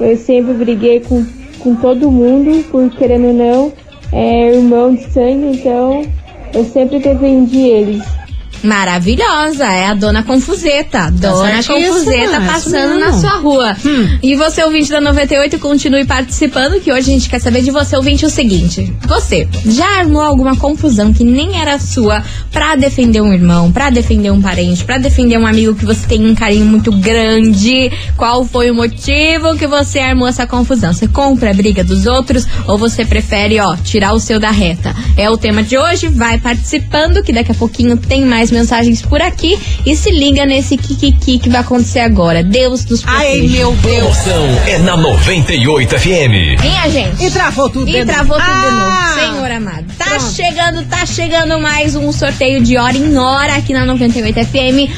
eu 0.00 0.16
sempre 0.16 0.52
briguei 0.52 0.98
com, 0.98 1.24
com 1.60 1.76
todo 1.76 2.10
mundo, 2.10 2.64
por 2.70 2.90
querendo 2.90 3.28
ou 3.28 3.34
não, 3.34 3.72
é 4.12 4.54
irmão 4.54 4.94
de 4.94 5.02
sangue, 5.02 5.58
então 5.58 6.06
eu 6.52 6.64
sempre 6.64 6.98
defendi 6.98 7.60
eles. 7.60 8.19
Maravilhosa, 8.62 9.64
é 9.64 9.86
a 9.86 9.94
dona 9.94 10.22
Confuseta. 10.22 11.10
Dona 11.10 11.62
certíssima, 11.62 11.88
Confuseta 11.88 12.38
isso 12.38 12.52
passando 12.52 12.98
na 12.98 13.12
sua 13.12 13.36
rua. 13.38 13.76
E 14.22 14.36
você, 14.36 14.62
ouvinte 14.62 14.90
da 14.90 15.00
98, 15.00 15.58
continue 15.58 16.04
participando, 16.04 16.80
que 16.80 16.92
hoje 16.92 17.10
a 17.10 17.14
gente 17.14 17.28
quer 17.28 17.38
saber 17.38 17.62
de 17.62 17.70
você, 17.70 17.96
ouvinte, 17.96 18.26
o 18.26 18.30
seguinte. 18.30 18.92
Você 19.06 19.48
já 19.66 19.98
armou 19.98 20.22
alguma 20.22 20.56
confusão 20.56 21.12
que 21.12 21.24
nem 21.24 21.60
era 21.60 21.78
sua 21.78 22.22
pra 22.52 22.76
defender 22.76 23.20
um 23.20 23.32
irmão, 23.32 23.72
pra 23.72 23.90
defender 23.90 24.30
um 24.30 24.40
parente, 24.40 24.84
pra 24.84 24.98
defender 24.98 25.38
um 25.38 25.46
amigo 25.46 25.74
que 25.74 25.84
você 25.84 26.06
tem 26.06 26.26
um 26.26 26.34
carinho 26.34 26.66
muito 26.66 26.92
grande? 26.92 27.90
Qual 28.16 28.44
foi 28.44 28.70
o 28.70 28.74
motivo 28.74 29.56
que 29.56 29.66
você 29.66 29.98
armou 29.98 30.28
essa 30.28 30.46
confusão? 30.46 30.92
Você 30.92 31.08
compra 31.08 31.50
a 31.50 31.54
briga 31.54 31.82
dos 31.82 32.06
outros 32.06 32.46
ou 32.66 32.76
você 32.76 33.04
prefere, 33.04 33.58
ó, 33.60 33.76
tirar 33.76 34.12
o 34.12 34.20
seu 34.20 34.38
da 34.38 34.50
reta? 34.50 34.94
É 35.16 35.30
o 35.30 35.36
tema 35.36 35.62
de 35.62 35.78
hoje, 35.78 36.08
vai 36.08 36.38
participando, 36.38 37.22
que 37.22 37.32
daqui 37.32 37.52
a 37.52 37.54
pouquinho 37.54 37.96
tem 37.96 38.24
mais 38.24 38.49
mensagens 38.50 39.02
por 39.02 39.20
aqui. 39.20 39.58
E 39.86 39.96
se 39.96 40.10
liga 40.10 40.44
nesse 40.46 40.76
kikiki 40.76 41.38
que 41.38 41.48
vai 41.48 41.60
acontecer 41.60 42.00
agora. 42.00 42.42
Deus 42.42 42.84
dos 42.84 43.02
Ai, 43.06 43.38
proteja. 43.38 43.52
meu 43.58 43.72
Deus. 43.76 44.16
Promoção 44.18 44.46
é 44.66 44.78
na 44.78 44.96
98 44.96 45.98
FM. 45.98 46.60
Minha 46.60 46.88
gente. 46.90 47.24
E 47.24 47.30
travou 47.30 47.68
tudo 47.70 47.86
de 47.86 47.92
E 47.96 48.00
novo. 48.04 48.12
travou 48.12 48.36
tudo 48.38 48.46
Ah! 48.48 49.14
de 49.14 49.20
novo, 49.26 49.32
senhor 49.34 49.50
amado. 49.50 49.89
Tá 50.10 50.16
Pronto. 50.18 50.34
chegando, 50.34 50.84
tá 50.86 51.06
chegando 51.06 51.60
mais 51.60 51.94
um 51.94 52.10
sorteio 52.10 52.60
de 52.60 52.76
hora 52.76 52.96
em 52.96 53.16
hora 53.16 53.54
aqui 53.54 53.72
na 53.72 53.86
98 53.86 54.40
FM. 54.44 54.90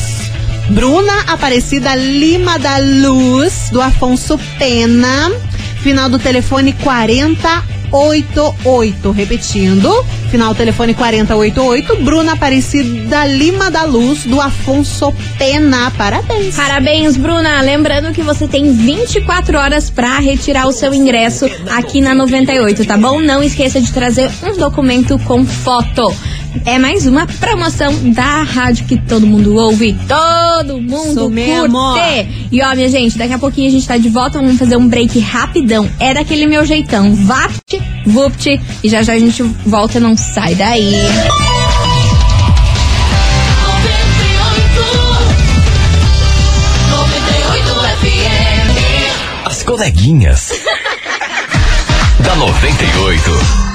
Bruna 0.70 1.22
Aparecida 1.28 1.96
Lima 1.96 2.60
da 2.60 2.78
Luz, 2.78 3.70
do 3.72 3.82
Afonso 3.82 4.40
Pena. 4.58 5.32
Final 5.82 6.10
do 6.10 6.20
telefone 6.20 6.74
4088. 7.90 9.12
Repetindo, 9.12 10.06
final 10.30 10.54
telefone 10.56 10.94
4088. 10.94 11.98
Bruna 12.04 12.34
Aparecida 12.34 13.26
Lima 13.26 13.70
da 13.70 13.84
Luz, 13.84 14.26
do 14.26 14.40
Afonso 14.40 15.14
Pena. 15.38 15.92
Parabéns. 15.92 16.56
Parabéns, 16.56 17.18
Bruna. 17.18 17.62
Lembrando 17.62 18.14
que 18.14 18.22
você 18.22 18.48
tem 18.48 18.72
24 18.72 19.58
horas 19.58 19.90
pra 19.90 20.20
retirar 20.20 20.68
o 20.68 20.72
seu 20.72 20.94
ingresso 20.94 21.46
aqui 21.72 22.02
na 22.02 22.14
98, 22.16 22.86
tá 22.86 22.98
bom? 22.98 23.20
Não 23.20 23.44
esqueça 23.44 23.82
de 23.82 23.92
trazer 23.92 24.30
um 24.44 24.58
documento 24.58 25.18
com 25.20 25.46
foto. 25.46 26.14
É 26.66 26.78
mais 26.78 27.06
uma 27.06 27.26
promoção 27.26 27.94
da 28.12 28.44
rádio 28.44 28.86
que 28.86 28.98
todo 28.98 29.26
mundo 29.26 29.56
ouve, 29.56 29.96
todo 30.08 30.82
mundo 30.82 31.30
mesmo. 31.30 31.78
curte. 31.78 32.48
E 32.52 32.62
ó, 32.62 32.76
minha 32.76 32.90
gente, 32.90 33.18
daqui 33.18 33.34
a 33.34 33.40
pouquinho 33.40 33.68
a 33.68 33.72
gente 33.72 33.88
tá 33.88 33.98
de 33.98 34.10
volta, 34.10 34.40
vamos 34.40 34.58
fazer 34.58 34.76
um 34.76 34.88
break 34.88 35.20
rapidão. 35.20 35.90
É 36.00 36.14
daquele 36.14 36.48
meu 36.48 36.66
jeitão. 36.66 37.14
Vapt, 37.16 37.82
vupt. 38.06 38.60
E 38.84 38.90
já 38.90 39.02
já 39.02 39.14
a 39.14 39.20
gente 39.20 39.44
volta, 39.66 40.00
não 40.00 40.16
sai 40.18 40.56
daí. 40.56 40.94
coleguinhas. 49.70 50.50
da 52.26 52.36
98. 52.36 53.69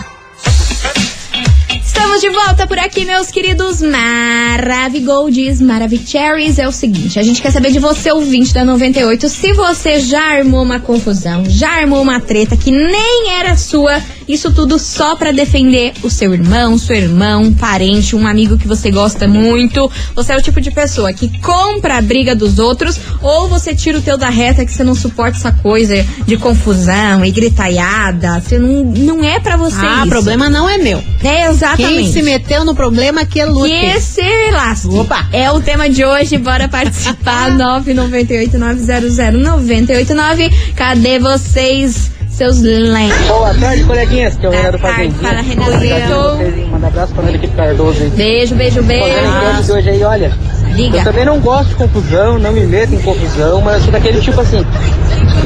Estamos 2.05 2.21
de 2.21 2.29
volta 2.29 2.67
por 2.67 2.79
aqui, 2.79 3.07
meus 3.07 3.31
queridos 3.31 3.81
Maravigolds, 3.81 5.59
Maravicheries. 5.59 6.59
É 6.59 6.69
o 6.69 6.71
seguinte, 6.71 7.19
a 7.19 7.23
gente 7.23 7.41
quer 7.41 7.51
saber 7.51 7.73
de 7.73 7.79
você, 7.79 8.13
ouvinte 8.13 8.53
da 8.53 8.63
98, 8.63 9.27
se 9.27 9.55
você 9.55 9.99
já 9.99 10.21
armou 10.21 10.63
uma 10.63 10.79
confusão, 10.79 11.45
já 11.49 11.71
armou 11.71 12.03
uma 12.03 12.21
treta 12.21 12.59
que 12.59 12.71
nem 12.71 13.31
era 13.31 13.57
sua, 13.57 14.03
isso 14.29 14.53
tudo 14.53 14.79
só 14.79 15.17
pra 15.17 15.33
defender 15.33 15.93
o 16.03 16.11
seu 16.11 16.33
irmão, 16.33 16.79
seu 16.79 16.97
irmão, 16.97 17.43
um 17.43 17.53
parente, 17.55 18.17
um 18.17 18.27
amigo 18.27 18.57
que 18.59 18.67
você 18.67 18.91
gosta 18.91 19.27
muito. 19.29 19.91
Você 20.15 20.33
é 20.33 20.37
o 20.37 20.43
tipo 20.43 20.61
de 20.61 20.71
pessoa 20.71 21.13
que 21.13 21.29
compra 21.41 21.99
a 21.99 22.03
briga 22.03 22.35
dos 22.35 22.59
outros 22.59 22.99
ou 23.23 23.49
você 23.49 23.75
tira 23.75 23.99
o 23.99 24.03
teu 24.03 24.17
da 24.19 24.29
reta 24.31 24.65
que 24.65 24.73
você 24.73 24.85
não 24.85 24.95
suporta 24.95 25.37
essa 25.37 25.53
coisa 25.53 25.95
de 26.27 26.37
confusão 26.37 27.25
e 27.25 27.31
gritaiada. 27.31 28.41
Você 28.41 28.59
não, 28.59 28.85
não 28.85 29.25
é 29.25 29.39
pra 29.41 29.57
você 29.57 29.85
Ah, 29.85 29.97
isso. 29.99 30.07
o 30.07 30.09
problema 30.09 30.49
não 30.51 30.69
é 30.69 30.79
meu. 30.79 31.03
É, 31.23 31.49
exatamente. 31.49 31.95
Quem 31.95 32.13
se 32.13 32.23
meteu 32.23 32.65
no 32.65 32.75
problema 32.75 33.25
que 33.25 33.45
lute. 33.45 33.71
Que 33.71 34.01
se 34.01 34.51
lasque. 34.53 34.89
Opa. 34.89 35.27
É 35.33 35.51
o 35.51 35.61
tema 35.61 35.89
de 35.89 36.05
hoje, 36.05 36.37
bora 36.39 36.69
participar. 36.69 37.51
998-900-989. 37.59 40.53
Cadê 40.75 41.19
vocês, 41.19 42.11
seus 42.35 42.61
lentos? 42.61 43.29
Boa 43.29 43.55
tarde, 43.55 43.85
coleguinhas, 43.85 44.35
que 44.37 44.45
é 44.45 44.49
o 44.49 44.53
Renato 44.53 44.79
Fazendinha. 44.79 45.13
fala, 45.23 45.41
Renanzito. 45.41 46.69
Manda 46.71 46.87
abraço 46.89 47.15
pra 47.15 47.29
ele 47.29 47.37
aqui 47.37 47.49
Cardoso 47.49 48.03
aí. 48.03 48.11
Beijo, 48.11 48.55
beijo, 48.57 48.83
beijo. 48.83 49.63
de 49.63 49.73
hoje 49.73 49.91
aí, 49.91 50.03
olha. 50.03 50.33
Diga. 50.75 50.99
Eu 50.99 51.05
também 51.05 51.25
não 51.25 51.39
gosto 51.39 51.69
de 51.69 51.75
confusão, 51.77 52.39
não 52.39 52.51
me 52.51 52.67
meto 52.67 52.95
em 52.95 53.01
confusão, 53.01 53.61
mas 53.61 53.77
eu 53.77 53.83
sou 53.83 53.93
daquele 53.93 54.21
tipo 54.21 54.41
assim. 54.41 54.67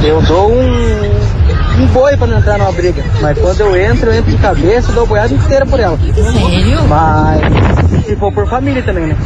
Eu 0.03 0.23
dou 0.23 0.51
um, 0.51 1.83
um 1.83 1.87
boi 1.93 2.17
pra 2.17 2.27
não 2.27 2.39
entrar 2.39 2.59
numa 2.59 2.73
briga. 2.73 3.05
Mas 3.21 3.39
quando 3.39 3.61
eu 3.61 3.77
entro, 3.77 4.11
eu 4.11 4.19
entro 4.19 4.31
de 4.31 4.39
cabeça, 4.39 4.91
dou 4.93 5.03
a 5.03 5.07
boiada 5.07 5.35
inteira 5.35 5.67
por 5.67 5.79
ela. 5.79 5.99
Sério? 6.15 6.79
Mas 6.89 8.07
se 8.07 8.17
for 8.17 8.33
por 8.33 8.49
família 8.49 8.83
também, 8.83 9.09
né? 9.09 9.17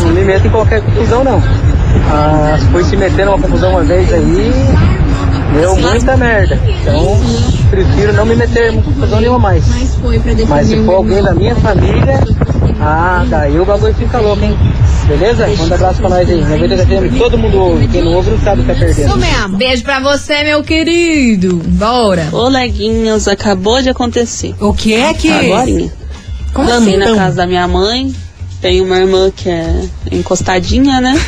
Não 0.00 0.10
me 0.10 0.24
meto 0.24 0.48
em 0.48 0.50
qualquer 0.50 0.82
confusão, 0.82 1.22
não. 1.22 1.40
Ah, 2.10 2.58
foi 2.72 2.82
se 2.82 2.96
meter 2.96 3.24
numa 3.24 3.38
confusão 3.38 3.70
uma 3.70 3.84
vez 3.84 4.12
aí, 4.12 4.52
deu 5.52 5.76
muita 5.76 6.16
merda. 6.16 6.60
Então, 6.66 7.20
prefiro 7.70 8.12
não 8.12 8.24
me 8.24 8.36
meter 8.36 8.72
em 8.72 8.80
confusão 8.80 9.20
nenhuma 9.20 9.38
mais. 9.38 9.66
Mas 9.68 9.94
foi 9.96 10.18
pra 10.18 10.32
defender 10.32 10.48
Mas 10.50 10.66
se 10.68 10.84
for 10.84 10.94
alguém 10.94 11.22
da 11.22 11.34
minha 11.34 11.54
família, 11.56 12.20
ah, 12.80 13.24
daí 13.28 13.58
o 13.58 13.64
bagulho 13.64 13.94
fica 13.94 14.18
louco, 14.18 14.44
hein? 14.44 14.56
Beleza? 15.06 15.46
Manda 15.58 15.74
abraço 15.74 16.00
pra 16.00 16.08
nós 16.08 16.28
aí. 16.28 16.40
90 16.40 16.86
FM, 16.86 17.18
todo 17.18 17.36
mundo 17.38 17.58
ouve. 17.60 17.88
Quem 17.88 18.02
não 18.02 18.14
ouve 18.14 18.30
não 18.30 18.38
sabe 18.40 18.62
o 18.62 18.64
que 18.64 18.72
tá 18.72 18.78
perdendo. 18.78 19.06
Isso 19.08 19.18
mesmo. 19.18 19.56
Beijo 19.56 19.82
pra 19.82 20.00
você, 20.00 20.42
meu 20.44 20.62
querido. 20.62 21.56
Bora. 21.66 22.28
Coleguinhas, 22.30 23.28
acabou 23.28 23.82
de 23.82 23.90
acontecer. 23.90 24.54
O 24.60 24.72
que 24.72 24.94
é 24.94 25.12
que... 25.12 25.30
Agorinha. 25.30 25.92
Como 26.54 26.70
Andei 26.70 26.96
assim? 26.96 27.10
na 27.10 27.16
casa 27.16 27.36
da 27.36 27.46
minha 27.46 27.68
mãe. 27.68 28.14
Tem 28.64 28.80
uma 28.80 28.96
irmã 28.96 29.30
que 29.30 29.50
é 29.50 29.84
encostadinha, 30.10 30.98
né? 30.98 31.20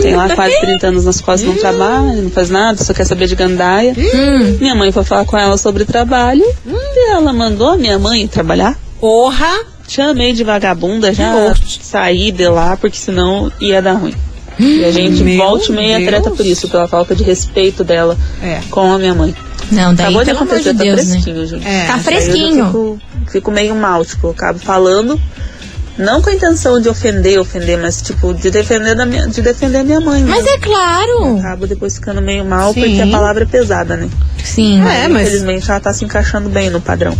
Tem 0.00 0.14
lá 0.14 0.32
quase 0.32 0.60
30 0.60 0.86
anos 0.86 1.04
nas 1.04 1.20
costas, 1.20 1.48
não 1.48 1.56
trabalha, 1.56 2.22
não 2.22 2.30
faz 2.30 2.50
nada, 2.50 2.80
só 2.84 2.94
quer 2.94 3.04
saber 3.04 3.26
de 3.26 3.34
gandaia. 3.34 3.92
Hum. 3.98 4.58
Minha 4.60 4.76
mãe 4.76 4.92
foi 4.92 5.02
falar 5.02 5.24
com 5.24 5.36
ela 5.36 5.56
sobre 5.58 5.84
trabalho. 5.84 6.44
E 6.64 7.10
ela 7.10 7.32
mandou 7.32 7.70
a 7.70 7.76
minha 7.76 7.98
mãe 7.98 8.28
trabalhar. 8.28 8.78
Porra. 9.00 9.50
Chamei 9.88 10.32
de 10.32 10.44
vagabunda, 10.44 11.12
já 11.12 11.52
saí 11.82 12.30
de 12.30 12.46
lá, 12.46 12.76
porque 12.76 12.96
senão 12.96 13.50
ia 13.60 13.82
dar 13.82 13.94
ruim. 13.94 14.14
E 14.60 14.84
a 14.84 14.92
gente 14.92 15.24
Meu 15.24 15.36
volta 15.36 15.72
e 15.72 15.74
meia 15.74 15.98
Deus. 15.98 16.08
treta 16.10 16.30
por 16.30 16.46
isso, 16.46 16.68
pela 16.68 16.86
falta 16.86 17.12
de 17.12 17.24
respeito 17.24 17.82
dela 17.82 18.16
É. 18.40 18.60
com 18.70 18.92
a 18.92 18.98
minha 19.00 19.14
mãe. 19.14 19.34
Não, 19.72 19.92
daí, 19.92 20.06
Acabou 20.06 20.24
de 20.24 20.30
acontecer, 20.30 20.72
de 20.72 20.78
tá 20.78 20.84
Deus, 20.84 20.96
né? 21.06 21.12
fresquinho, 21.14 21.46
gente. 21.46 21.66
É. 21.66 21.86
Tá 21.86 21.98
fresquinho. 21.98 22.66
Fico, 22.66 22.98
fico 23.32 23.50
meio 23.50 23.74
mal, 23.74 24.04
tipo, 24.04 24.28
eu 24.28 24.30
acabo 24.30 24.58
falando, 24.60 25.20
não 25.98 26.20
com 26.20 26.30
a 26.30 26.34
intenção 26.34 26.80
de 26.80 26.88
ofender, 26.88 27.38
ofender, 27.38 27.78
mas 27.78 28.02
tipo, 28.02 28.34
de 28.34 28.50
defender, 28.50 28.94
da 28.94 29.06
minha, 29.06 29.26
de 29.26 29.40
defender 29.40 29.78
a 29.78 29.84
minha 29.84 30.00
mãe. 30.00 30.22
né? 30.22 30.30
Mas 30.30 30.46
é 30.46 30.58
claro. 30.58 31.38
Acabo 31.38 31.66
depois 31.66 31.94
ficando 31.94 32.20
meio 32.20 32.44
mal, 32.44 32.72
Sim. 32.72 32.80
porque 32.80 33.00
a 33.00 33.06
palavra 33.06 33.44
é 33.44 33.46
pesada, 33.46 33.96
né? 33.96 34.08
Sim. 34.42 34.80
É, 34.80 35.08
mas 35.08 35.28
Infelizmente 35.28 35.70
ela 35.70 35.80
tá 35.80 35.92
se 35.92 36.04
encaixando 36.04 36.48
bem 36.48 36.70
no 36.70 36.80
padrão 36.80 37.16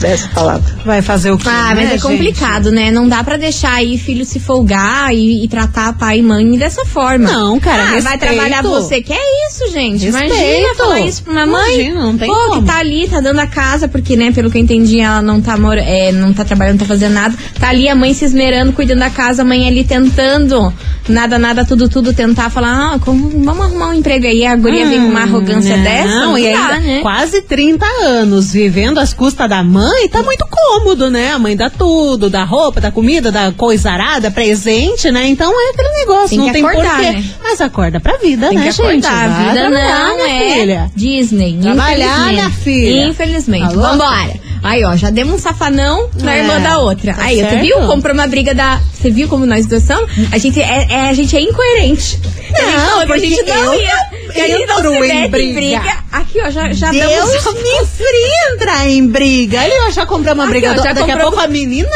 dessa 0.00 0.28
palavra. 0.28 0.76
vai 0.84 1.02
fazer 1.02 1.30
o 1.30 1.38
quê? 1.38 1.48
Ah, 1.48 1.72
mas 1.74 1.88
né, 1.88 1.94
é 1.94 1.98
complicado, 1.98 2.70
né? 2.70 2.90
Não 2.90 3.08
dá 3.08 3.22
pra 3.24 3.36
deixar 3.36 3.74
aí 3.74 3.98
filho 3.98 4.24
se 4.24 4.38
folgar 4.40 5.12
e, 5.14 5.44
e 5.44 5.48
tratar 5.48 5.92
pai 5.94 6.18
e 6.18 6.22
mãe 6.22 6.48
dessa 6.58 6.84
forma. 6.84 7.30
Não, 7.30 7.58
cara, 7.60 7.96
Ah, 7.96 8.00
vai 8.00 8.18
trabalhar 8.18 8.62
você. 8.62 9.00
Que 9.02 9.12
é 9.12 9.48
isso, 9.48 9.70
gente? 9.72 10.06
Imagina 10.06 10.34
Respeito. 10.34 10.76
falar 10.76 11.00
isso 11.00 11.22
pra 11.22 11.32
uma 11.32 11.46
mãe. 11.46 11.74
Imagina, 11.80 12.02
não 12.04 12.16
tem 12.18 12.28
Pô, 12.28 12.34
como. 12.34 12.60
que 12.62 12.66
tá 12.66 12.78
ali, 12.78 13.08
tá 13.08 13.20
dando 13.20 13.40
a 13.40 13.46
casa, 13.46 13.88
porque, 13.88 14.16
né, 14.16 14.30
pelo 14.32 14.50
que 14.50 14.58
eu 14.58 14.62
entendi, 14.62 15.00
ela 15.00 15.20
não 15.22 15.40
tá, 15.40 15.56
mor 15.56 15.76
é, 15.78 16.12
não 16.12 16.32
tá 16.32 16.44
trabalhando, 16.44 16.74
não 16.74 16.80
tá 16.80 16.86
fazendo 16.86 17.12
nada. 17.14 17.36
Tá 17.58 17.68
ali 17.70 17.88
a 17.88 17.94
mãe 17.94 18.12
se 18.14 18.24
esmerando, 18.24 18.72
cuidando 18.72 19.00
da 19.00 19.10
casa, 19.10 19.42
a 19.42 19.44
mãe 19.44 19.66
ali 19.66 19.84
tentando, 19.84 20.72
nada, 21.08 21.38
nada, 21.38 21.64
tudo, 21.64 21.88
tudo, 21.88 22.12
tentar 22.12 22.50
falar, 22.50 22.94
ah, 22.94 22.98
como- 22.98 23.30
vamos 23.44 23.64
arrumar 23.66 23.88
um 23.88 23.94
emprego 23.94 24.26
aí. 24.26 24.44
A 24.46 24.56
guria 24.56 24.86
vem 24.86 25.00
com 25.00 25.08
uma 25.08 25.22
arrogância 25.22 25.76
não, 25.76 25.84
dessa. 25.84 26.08
Não, 26.08 26.38
e 26.38 26.46
ainda 26.46 26.80
né? 26.80 27.00
quase 27.02 27.42
30 27.42 27.84
anos 28.04 28.52
vivendo 28.52 28.98
às 28.98 29.12
custas 29.12 29.48
da 29.48 29.62
mãe, 29.62 29.87
tá 30.08 30.22
muito 30.22 30.44
cômodo, 30.50 31.10
né? 31.10 31.32
A 31.32 31.38
mãe 31.38 31.56
dá 31.56 31.70
tudo, 31.70 32.28
dá 32.30 32.44
roupa, 32.44 32.80
dá 32.80 32.90
comida, 32.90 33.30
dá 33.30 33.52
coisa 33.52 33.90
arada, 33.90 34.30
presente, 34.30 35.10
né? 35.10 35.26
Então 35.28 35.50
é 35.50 35.70
aquele 35.70 35.88
negócio, 36.00 36.28
Tem 36.30 36.38
não 36.38 36.52
tem 36.52 36.64
acordar, 36.64 36.96
porquê. 36.96 37.10
né? 37.12 37.24
Mas 37.42 37.60
acorda 37.60 38.00
pra 38.00 38.16
vida, 38.18 38.48
Tem 38.48 38.58
né, 38.58 38.70
gente? 38.72 39.06
A 39.06 39.28
vida 39.28 39.64
não 39.64 39.70
minha 39.70 40.28
é 40.28 40.54
filha. 40.54 40.90
Disney. 40.94 41.58
Trabalhar, 41.60 42.26
minha 42.28 42.50
filha. 42.50 43.06
Infelizmente. 43.06 43.74
Alô? 43.74 43.82
Vambora. 43.82 44.47
Aí, 44.62 44.84
ó, 44.84 44.96
já 44.96 45.10
demos 45.10 45.34
um 45.34 45.38
safanão 45.38 46.08
na 46.22 46.34
É, 46.34 46.38
irmã 46.40 46.60
da 46.60 46.78
outra. 46.78 47.14
tá 47.14 47.22
Aí, 47.24 47.36
você 47.36 47.42
certo. 47.48 47.60
viu? 47.62 47.76
Comprou 47.86 48.14
uma 48.14 48.26
briga 48.26 48.54
da. 48.54 48.80
Você 48.92 49.10
viu 49.10 49.28
como 49.28 49.46
nós 49.46 49.66
duas 49.66 49.82
somos? 49.84 50.10
A 50.32 50.38
gente 50.38 50.60
é, 50.60 50.86
é- 50.90 51.08
a 51.08 51.12
gente 51.12 51.36
é 51.36 51.40
incoerente. 51.40 52.18
a 52.22 52.60
gente 52.60 52.76
Não, 52.76 53.00
a 53.00 53.18
gente 53.18 53.42
não 53.44 53.74
eu 53.74 53.80
ia. 53.80 54.18
Que 54.32 54.40
a 54.42 54.46
gente 54.48 54.66
não 54.66 54.76
se 54.82 54.88
em 54.88 55.30
briga. 55.30 55.54
briga. 55.54 55.98
Aqui, 56.12 56.38
ó, 56.44 56.50
já, 56.50 56.70
já 56.72 56.90
Deus 56.90 57.02
damos 57.14 57.46
um 57.46 57.52
me 57.54 58.54
entrar 58.54 58.86
em 58.88 59.06
briga. 59.06 59.60
Ali, 59.60 59.72
ó, 59.86 59.90
já 59.90 60.04
compramos 60.04 60.44
uma 60.44 60.50
Aqui, 60.50 60.60
briga. 60.60 60.72
ó, 60.78 60.82
já 60.84 60.92
Daqui 60.92 61.10
a 61.10 61.16
pouco 61.16 61.40
a 61.40 61.46
menina 61.48 61.88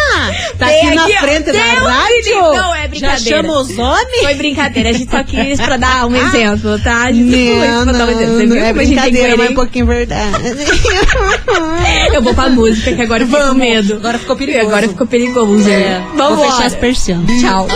tá 0.58 0.66
Vem 0.66 0.86
aqui 0.88 0.94
na 0.94 1.02
aqui, 1.04 1.14
ó. 1.14 1.20
frente 1.20 1.44
da 1.46 1.52
Deus 1.52 1.64
me 1.64 1.78
rádio. 1.88 2.40
Não, 2.56 2.74
é 2.74 2.82
Já 2.82 2.88
brincadeira. 2.88 3.18
chama 3.42 3.58
os 3.60 3.78
homens. 3.78 4.22
Foi 4.22 4.34
brincadeira, 4.34 4.88
a 4.90 4.92
gente 4.92 5.10
só 5.10 5.22
quis 5.24 5.60
pra 5.60 5.76
dar 5.76 6.06
um 6.06 6.16
exemplo, 6.16 6.78
tá? 6.80 7.02
A 7.04 7.12
gente 7.12 7.24
Não, 7.24 7.64
exemplo. 7.64 7.92
Você 7.92 8.46
não, 8.46 8.54
viu 8.54 8.64
é 8.64 8.68
como 8.68 8.80
a 8.80 8.84
gente 8.84 8.94
brincadeira, 8.94 9.36
mas 9.36 9.46
é 9.46 9.50
um 9.50 9.54
pouquinho 9.54 9.86
verdade. 9.86 10.32
Eu 12.14 12.22
vou 12.22 12.34
pra 12.34 12.48
música, 12.52 12.94
que 12.94 13.02
agora 13.02 13.22
eu 13.22 13.26
fico 13.26 13.38
com 13.38 13.44
Vamos. 13.46 13.58
medo. 13.58 13.94
Agora 13.94 14.18
ficou 14.18 14.36
perigoso. 14.36 14.66
Agora 14.66 14.88
ficou 14.88 15.06
perigoso. 15.06 15.68
É. 15.70 16.02
Vamos 16.16 16.38
Vou 16.38 16.50
fechar 16.50 16.66
as 16.66 16.74
persianas. 16.76 17.40
Tchau. 17.40 17.66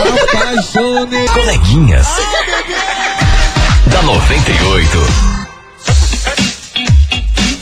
Coleguinhas. 1.33 2.07
da 3.91 4.01
98. 4.03 5.37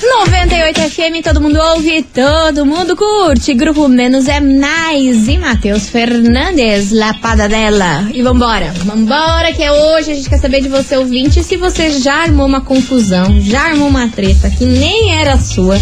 98 0.08 0.80
FM, 0.92 1.24
todo 1.24 1.42
mundo 1.42 1.60
ouve, 1.60 2.04
todo 2.04 2.66
mundo 2.66 2.96
curte. 2.96 3.54
Grupo 3.54 3.88
Menos 3.88 4.28
é 4.28 4.40
Mais 4.40 5.28
e 5.28 5.38
Matheus 5.38 5.90
Fernandes, 5.90 6.92
Lapada 6.92 7.50
dela. 7.50 8.08
E 8.14 8.22
vambora, 8.22 8.72
vambora, 8.86 9.52
que 9.54 9.64
é 9.64 9.72
hoje. 9.72 10.12
A 10.12 10.16
gente 10.16 10.30
quer 10.30 10.38
saber 10.38 10.62
de 10.62 10.70
você, 10.70 10.96
ouvinte, 10.98 11.44
se 11.44 11.58
você 11.58 11.92
já 11.92 12.24
armou 12.24 12.46
uma 12.46 12.62
confusão, 12.62 13.40
já 13.42 13.64
armou 13.64 13.88
uma 13.88 14.08
treta 14.08 14.50
que 14.50 14.66
nem 14.66 15.14
era 15.20 15.38
sua. 15.38 15.78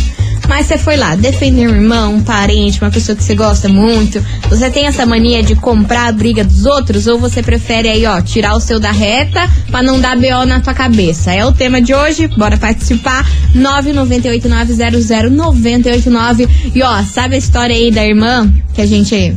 Mas 0.47 0.67
você 0.67 0.77
foi 0.77 0.97
lá 0.97 1.15
defender 1.15 1.67
um 1.67 1.75
irmão, 1.75 2.15
um 2.15 2.21
parente, 2.21 2.81
uma 2.81 2.91
pessoa 2.91 3.15
que 3.15 3.23
você 3.23 3.35
gosta 3.35 3.69
muito. 3.69 4.23
Você 4.49 4.69
tem 4.69 4.85
essa 4.85 5.05
mania 5.05 5.41
de 5.41 5.55
comprar 5.55 6.07
a 6.07 6.11
briga 6.11 6.43
dos 6.43 6.65
outros 6.65 7.07
ou 7.07 7.17
você 7.17 7.41
prefere 7.41 7.87
aí, 7.87 8.05
ó, 8.05 8.21
tirar 8.21 8.55
o 8.55 8.59
seu 8.59 8.79
da 8.79 8.91
reta 8.91 9.49
pra 9.71 9.81
não 9.81 9.99
dar 9.99 10.17
BO 10.17 10.45
na 10.45 10.59
tua 10.59 10.73
cabeça? 10.73 11.31
É 11.31 11.45
o 11.45 11.53
tema 11.53 11.81
de 11.81 11.93
hoje, 11.93 12.27
bora 12.27 12.57
participar. 12.57 13.25
998900989. 13.55 16.49
E 16.75 16.83
ó, 16.83 17.01
sabe 17.03 17.35
a 17.35 17.37
história 17.37 17.75
aí 17.75 17.89
da 17.91 18.05
irmã 18.05 18.51
que 18.73 18.81
a 18.81 18.85
gente 18.85 19.35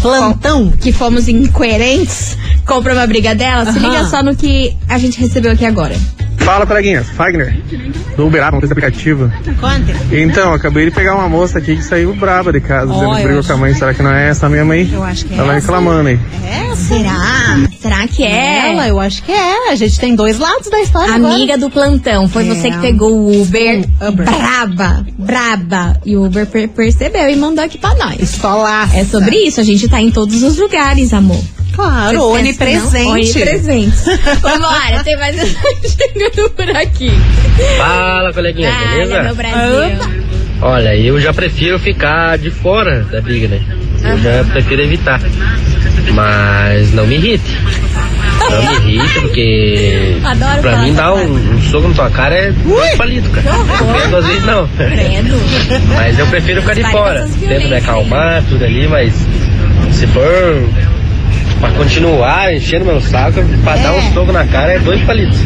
Plantão. 0.00 0.70
que 0.70 0.92
fomos 0.92 1.28
incoerentes? 1.28 2.36
Compra 2.66 2.94
uma 2.94 3.06
briga 3.06 3.34
dela? 3.34 3.72
Se 3.72 3.78
liga 3.78 4.04
só 4.06 4.22
no 4.22 4.36
que 4.36 4.76
a 4.88 4.98
gente 4.98 5.18
recebeu 5.18 5.52
aqui 5.52 5.64
agora. 5.64 5.96
Fala, 6.44 6.66
coleguinhas. 6.66 7.08
Fagner, 7.10 7.56
do 8.16 8.26
Uber 8.26 8.42
App, 8.42 8.54
um 8.56 8.58
aplicativo. 8.58 9.32
Conte. 9.60 9.94
Então, 10.14 10.52
acabei 10.52 10.84
de 10.84 10.90
pegar 10.90 11.14
uma 11.14 11.28
moça 11.28 11.58
aqui 11.58 11.74
que 11.76 11.82
saiu 11.82 12.14
braba 12.14 12.52
de 12.52 12.60
casa, 12.60 12.92
dizendo 12.92 13.16
que 13.16 13.22
brigou 13.22 13.42
com 13.44 13.52
a 13.52 13.56
mãe. 13.56 13.74
Será 13.74 13.94
que 13.94 14.02
não 14.02 14.10
é 14.12 14.28
essa 14.28 14.46
a 14.46 14.48
minha 14.50 14.64
mãe? 14.64 14.88
Eu 14.92 15.02
acho 15.02 15.24
que 15.24 15.32
é 15.34 15.38
essa. 15.38 15.52
reclamando 15.52 16.08
aí. 16.10 16.18
É, 16.44 16.74
Será? 16.76 17.56
Será 17.80 18.06
que 18.06 18.22
é? 18.24 18.72
Ela, 18.72 18.88
eu 18.88 19.00
acho 19.00 19.22
que 19.22 19.32
é. 19.32 19.70
A 19.70 19.74
gente 19.76 19.98
tem 19.98 20.14
dois 20.14 20.38
lados 20.38 20.68
da 20.68 20.80
história 20.80 21.14
Amiga 21.14 21.56
do 21.56 21.70
plantão, 21.70 22.28
foi 22.28 22.46
É. 22.46 22.54
você 22.54 22.70
que 22.70 22.78
pegou 22.78 23.12
o 23.12 23.40
Uber, 23.42 23.84
Uber. 24.06 24.26
braba, 24.26 25.06
braba. 25.18 25.98
E 26.04 26.14
o 26.16 26.24
Uber 26.26 26.46
per- 26.46 26.68
percebeu 26.68 27.28
e 27.30 27.36
mandou 27.36 27.64
aqui 27.64 27.78
pra 27.78 27.94
nós. 27.94 28.20
Escolar. 28.20 28.94
É 28.94 29.04
sobre 29.04 29.36
isso, 29.36 29.60
a 29.60 29.64
gente 29.64 29.88
tá 29.88 30.00
em 30.00 30.10
todos 30.10 30.42
os 30.42 30.58
lugares, 30.58 31.12
amor. 31.14 31.42
Claro, 31.74 32.22
onipresente. 32.30 33.08
Onipresente. 33.08 33.96
Vambora, 34.40 35.02
tem 35.02 35.16
mais 35.16 35.36
chegando 35.36 36.50
por 36.50 36.70
aqui. 36.76 37.10
Fala, 37.76 38.32
coleguinha, 38.32 38.72
Fala, 38.72 38.90
beleza? 38.90 39.22
meu 39.22 39.34
Brasil. 39.34 40.24
Olha, 40.62 40.96
eu 40.96 41.20
já 41.20 41.32
prefiro 41.32 41.78
ficar 41.78 42.38
de 42.38 42.50
fora 42.50 43.02
da 43.04 43.20
briga, 43.20 43.48
né? 43.48 43.60
Eu 44.02 44.18
já 44.18 44.44
prefiro 44.44 44.82
evitar. 44.82 45.20
Mas 46.12 46.92
não 46.92 47.06
me 47.06 47.16
irrite. 47.16 47.58
Não 48.50 48.82
me 48.82 48.94
irrite, 48.94 49.20
porque 49.20 50.16
Adoro 50.24 50.60
pra 50.60 50.70
falar 50.70 50.82
mim 50.82 50.90
essa 50.90 51.02
dar 51.02 51.14
um, 51.14 51.54
um 51.54 51.62
soco 51.62 51.88
na 51.88 51.94
tua 51.94 52.10
cara 52.10 52.34
é 52.34 52.50
dois 52.52 52.94
palitos, 52.96 53.30
cara. 53.32 53.56
Não 53.56 53.92
pego 53.92 54.08
duas 54.10 54.26
vezes 54.26 54.44
não. 54.44 54.68
Credo. 54.68 55.34
Mas 55.94 56.18
eu 56.18 56.26
prefiro 56.28 56.60
ficar 56.60 56.74
de 56.74 56.82
Vai 56.82 56.92
fora. 56.92 57.20
Tento 57.24 57.38
me 57.40 57.46
violências 57.48 57.82
acalmar, 57.82 58.42
tudo 58.48 58.64
ali, 58.64 58.86
mas 58.86 59.12
se 59.92 60.06
for 60.08 60.68
pra 61.60 61.70
continuar 61.70 62.54
enchendo 62.54 62.84
meu 62.84 63.00
saco, 63.00 63.40
pra 63.62 63.76
dar 63.76 63.94
um 63.94 64.12
soco 64.12 64.32
na 64.32 64.46
cara 64.46 64.72
é 64.74 64.78
dois 64.78 65.00
palitos. 65.02 65.38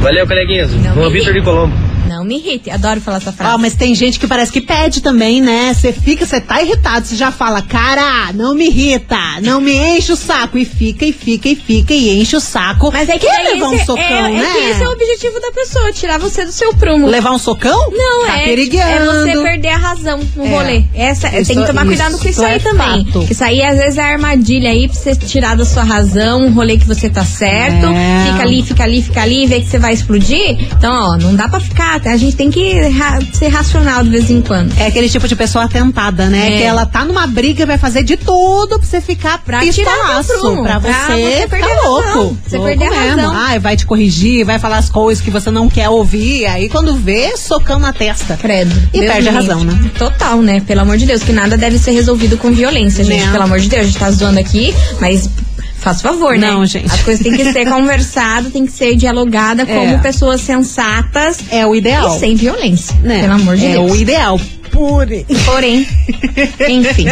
Valeu, 0.00 0.26
coleguinhas. 0.26 0.70
Juan 0.94 1.10
Vitor 1.10 1.32
de 1.32 1.40
Colombo. 1.42 1.74
Não 2.14 2.24
me 2.24 2.36
irrite. 2.38 2.70
Adoro 2.70 3.00
falar 3.00 3.16
essa 3.18 3.32
frase. 3.32 3.54
Ah, 3.54 3.58
mas 3.58 3.74
tem 3.74 3.94
gente 3.94 4.18
que 4.18 4.26
parece 4.26 4.52
que 4.52 4.60
pede 4.60 5.00
também, 5.02 5.40
né? 5.40 5.74
Você 5.74 5.92
fica, 5.92 6.24
você 6.26 6.40
tá 6.40 6.62
irritado, 6.62 7.06
você 7.06 7.16
já 7.16 7.30
fala, 7.32 7.60
cara, 7.62 8.32
não 8.32 8.54
me 8.54 8.66
irrita, 8.66 9.18
não 9.42 9.60
me 9.60 9.74
enche 9.76 10.12
o 10.12 10.16
saco. 10.16 10.56
E 10.58 10.64
fica, 10.64 11.04
e 11.04 11.12
fica, 11.12 11.48
e 11.48 11.56
fica, 11.56 11.92
e 11.92 12.20
enche 12.20 12.36
o 12.36 12.40
saco. 12.40 12.90
Mas 12.92 13.08
é 13.08 13.18
que 13.18 13.26
daí 13.26 13.54
levar 13.54 13.68
um 13.68 13.74
esse- 13.74 13.84
socão, 13.86 14.02
é, 14.04 14.30
né? 14.30 14.44
É 14.44 14.52
que 14.52 14.70
esse 14.70 14.82
é 14.82 14.88
o 14.88 14.92
objetivo 14.92 15.40
da 15.40 15.50
pessoa, 15.52 15.92
tirar 15.92 16.18
você 16.18 16.44
do 16.44 16.52
seu 16.52 16.72
prumo. 16.74 17.06
Levar 17.06 17.32
um 17.32 17.38
socão? 17.38 17.90
Não, 17.90 18.26
Tá 18.26 18.38
é, 18.38 18.44
perigueando. 18.44 19.10
é 19.10 19.34
você 19.34 19.42
perder 19.42 19.68
a 19.68 19.76
razão 19.78 20.20
no 20.36 20.44
É. 20.44 20.48
rolê. 20.48 20.84
Essa, 20.94 21.28
Isso- 21.38 21.52
tem 21.52 21.60
que 21.60 21.66
tomar 21.66 21.84
cuidado 21.84 22.18
com 22.18 22.28
isso 22.28 22.44
aí 22.44 22.54
é 22.54 22.58
também. 22.58 23.04
fato. 23.06 23.26
Que 23.26 23.32
isso 23.32 23.44
aí 23.44 23.62
às 23.62 23.78
vezes 23.78 23.98
é 23.98 24.02
armadilha 24.02 24.70
aí 24.70 24.88
pra 24.88 24.96
você 24.96 25.14
tirar 25.16 25.56
da 25.56 25.64
sua 25.64 25.82
razão, 25.82 26.46
um 26.46 26.52
rolê 26.52 26.76
que 26.78 26.86
você 26.86 27.08
tá 27.10 27.24
certo. 27.24 27.86
É. 27.86 28.26
Fica 28.30 28.42
ali, 28.42 28.62
fica 28.62 28.84
ali, 28.84 29.02
fica 29.02 29.22
ali, 29.22 29.46
vê 29.46 29.60
que 29.60 29.66
você 29.66 29.78
vai 29.78 29.92
explodir. 29.94 30.56
Então, 30.72 31.12
ó, 31.12 31.16
não 31.16 31.34
dá 31.34 31.48
pra 31.48 31.60
ficar. 31.60 32.00
A 32.04 32.16
gente 32.16 32.36
tem 32.36 32.50
que 32.50 32.80
ra- 32.88 33.18
ser 33.32 33.48
racional 33.48 34.02
de 34.04 34.10
vez 34.10 34.30
em 34.30 34.40
quando. 34.42 34.72
É 34.78 34.86
aquele 34.86 35.08
tipo 35.08 35.26
de 35.26 35.34
pessoa 35.36 35.64
atentada, 35.64 36.28
né? 36.28 36.54
É. 36.54 36.56
Que 36.58 36.62
ela 36.62 36.84
tá 36.86 37.04
numa 37.04 37.26
briga 37.26 37.62
e 37.62 37.66
vai 37.66 37.78
fazer 37.78 38.02
de 38.02 38.16
tudo 38.16 38.78
pra 38.78 38.86
você 38.88 39.00
ficar 39.00 39.38
Pra 39.38 39.60
pistolaço, 39.60 40.32
prumo, 40.40 40.62
pra 40.62 40.80
pra 40.80 40.92
você, 40.92 41.12
você 41.22 41.42
ficar 41.42 41.48
perder 41.66 41.78
a 41.78 41.82
louco. 41.88 42.36
você 42.46 42.56
louco 42.58 42.68
perder 42.78 42.92
a 42.94 43.00
razão. 43.10 43.32
Ai, 43.34 43.58
vai 43.58 43.76
te 43.76 43.86
corrigir, 43.86 44.44
vai 44.44 44.58
falar 44.58 44.78
as 44.78 44.88
coisas 44.90 45.22
que 45.22 45.30
você 45.30 45.50
não 45.50 45.68
quer 45.68 45.88
ouvir. 45.88 46.46
Aí 46.46 46.68
quando 46.68 46.94
vê, 46.94 47.36
socão 47.36 47.78
na 47.78 47.92
testa. 47.92 48.36
Credo. 48.36 48.74
E 48.92 49.00
Deus 49.00 49.12
perde 49.12 49.28
a 49.28 49.32
razão, 49.32 49.64
né? 49.64 49.90
Total, 49.98 50.40
né? 50.42 50.60
Pelo 50.60 50.80
amor 50.82 50.96
de 50.96 51.06
Deus, 51.06 51.22
que 51.22 51.32
nada 51.32 51.56
deve 51.56 51.78
ser 51.78 51.92
resolvido 51.92 52.36
com 52.36 52.50
violência, 52.52 53.02
gente. 53.04 53.24
Né? 53.24 53.32
Pelo 53.32 53.44
amor 53.44 53.58
de 53.60 53.68
Deus, 53.68 53.82
a 53.82 53.86
gente 53.86 53.98
tá 53.98 54.10
zoando 54.10 54.38
aqui, 54.38 54.74
mas 55.00 55.28
faz 55.84 56.00
favor, 56.02 56.36
né? 56.36 56.50
Não, 56.50 56.64
gente. 56.66 56.92
As 56.92 57.02
coisas 57.02 57.22
têm 57.22 57.36
que 57.36 57.52
ser 57.52 57.64
conversadas, 57.70 58.52
tem 58.52 58.66
que 58.66 58.72
ser 58.72 58.96
dialogada 58.96 59.64
como 59.66 59.94
É. 59.94 59.98
pessoas 59.98 60.40
sensatas. 60.40 61.38
É 61.50 61.64
o 61.66 61.74
ideal. 61.74 62.16
E 62.16 62.18
sem 62.18 62.34
violência, 62.34 62.96
Né? 63.02 63.20
pelo 63.20 63.34
amor 63.34 63.56
de 63.56 63.66
é 63.66 63.72
Deus. 63.72 63.92
o 63.92 63.96
ideal. 63.96 64.40
Porém. 64.72 65.24
Porém, 65.44 65.86
enfim. 66.68 67.06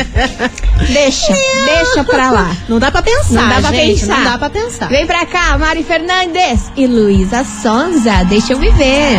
Deixa, 0.93 1.33
deixa 1.65 2.03
pra 2.03 2.31
lá. 2.33 2.57
Não 2.69 2.81
dá 2.81 2.91
pra 2.91 3.01
pensar, 3.03 3.31
Não 3.35 3.49
dá 3.49 3.61
pra 3.69 3.71
gente, 3.79 4.01
pensar. 4.01 4.17
Não 4.19 4.25
dá 4.25 4.39
pra 4.39 4.51
pensar. 4.51 4.89
Vem 4.89 5.07
pra 5.07 5.25
cá, 5.27 5.57
Mari 5.59 5.85
Fernandes 5.85 6.73
e 6.77 6.89
Luísa 6.89 7.45
Sonza. 7.45 8.25
Deixa 8.25 8.55
eu 8.55 8.59
viver. 8.59 9.17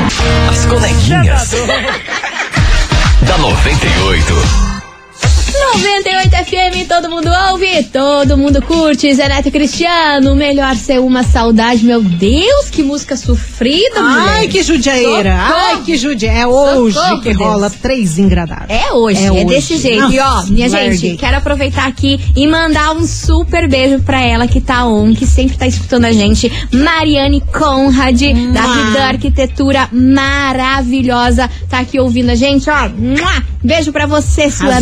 As 0.52 0.66
coleguinhas. 0.66 1.52
da 3.26 3.38
98. 3.38 4.73
98 5.72 6.30
FM, 6.46 6.88
todo 6.88 7.10
mundo 7.10 7.30
ouve, 7.52 7.84
todo 7.86 8.38
mundo 8.38 8.62
curte. 8.62 9.14
Zé 9.14 9.28
Neto 9.30 9.48
e 9.48 9.52
Cristiano, 9.52 10.36
melhor 10.36 10.76
ser 10.76 11.00
uma 11.00 11.24
saudade. 11.24 11.84
Meu 11.86 12.02
Deus, 12.02 12.70
que 12.70 12.84
música 12.84 13.16
sofrida, 13.16 14.02
mulher. 14.02 14.30
Ai, 14.30 14.48
que 14.50 14.62
judiaeira. 14.62 15.32
Socorro. 15.38 15.54
Ai, 15.66 15.82
que 15.84 15.96
judiaeira. 15.98 16.40
É 16.42 16.48
hoje 16.48 16.98
Socorro, 16.98 17.22
que 17.22 17.30
Deus. 17.34 17.40
rola 17.40 17.70
três 17.70 18.20
engradados. 18.20 18.66
É 18.70 18.92
hoje, 18.94 19.24
É 19.24 19.28
é, 19.28 19.32
hoje. 19.32 19.46
desse 19.46 19.78
jeito. 19.78 20.12
e 20.12 20.20
ó, 20.20 20.24
Nossa, 20.36 20.52
minha 20.52 20.70
larguei. 20.70 20.98
gente, 20.98 21.18
quero 21.18 21.38
aproveitar 21.38 21.88
aqui 21.88 22.20
e 22.36 22.46
mandar 22.48 22.92
um 22.94 23.06
super 23.08 23.68
beijo 23.70 24.00
pra 24.04 24.22
ela 24.22 24.48
que 24.48 24.60
tá 24.62 24.86
on, 24.86 25.14
que 25.16 25.26
sempre 25.26 25.58
tá 25.58 25.66
escutando 25.66 26.06
a 26.06 26.12
gente, 26.12 26.52
Mariane 26.72 27.42
Conrad, 27.42 28.22
da. 28.54 28.74
Vida 28.74 29.04
Arquitetura 29.06 29.88
maravilhosa, 29.92 31.50
tá 31.70 31.80
aqui 31.80 32.00
ouvindo 32.00 32.30
a 32.32 32.36
gente, 32.36 32.70
ó. 32.70 32.90
Mua. 32.90 33.44
Beijo 33.64 33.92
pra 33.94 34.06
você, 34.06 34.50
sua 34.52 34.82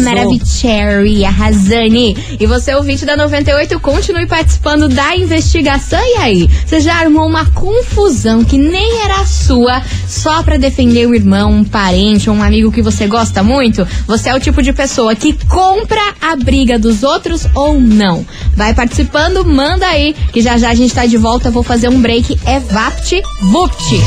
Arrasou. 0.71 0.91
Maravicherry, 0.91 1.25
arrasane. 1.25 2.17
E 2.39 2.45
você, 2.45 2.73
ouvinte 2.73 3.05
da 3.05 3.17
98, 3.17 3.79
continue 3.79 4.25
participando 4.25 4.88
da 4.88 5.15
investigação. 5.15 5.99
E 5.99 6.17
aí, 6.17 6.49
você 6.65 6.79
já 6.79 6.95
armou 6.95 7.27
uma 7.27 7.45
confusão 7.51 8.43
que 8.43 8.57
nem 8.57 9.03
era 9.03 9.25
sua, 9.25 9.81
só 10.07 10.41
pra 10.43 10.57
defender 10.57 11.07
o 11.07 11.15
irmão, 11.15 11.51
um 11.51 11.63
parente 11.63 12.29
ou 12.29 12.36
um 12.36 12.43
amigo 12.43 12.71
que 12.71 12.81
você 12.81 13.07
gosta 13.07 13.43
muito? 13.43 13.88
Você 14.07 14.29
é 14.29 14.36
o 14.36 14.39
tipo 14.39 14.62
de 14.62 14.73
pessoa 14.73 15.15
que 15.15 15.34
compra 15.47 16.01
a 16.21 16.36
briga 16.36 16.79
dos 16.79 17.03
outros 17.03 17.47
ou 17.53 17.79
não? 17.79 18.25
Vai 18.55 18.73
participando, 18.73 19.45
manda 19.45 19.88
aí, 19.88 20.15
que 20.31 20.41
já 20.41 20.57
já 20.57 20.69
a 20.69 20.75
gente 20.75 20.93
tá 20.93 21.05
de 21.05 21.17
volta. 21.17 21.51
Vou 21.51 21.63
fazer 21.63 21.89
um 21.89 22.01
break. 22.01 22.39
É 22.45 22.60
Vapt 22.60 23.21
Vupt. 23.41 24.01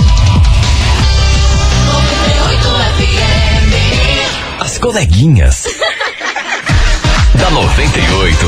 As 4.61 4.79
coleguinhas. 4.79 5.66
Da 7.38 7.51
98. 7.51 8.47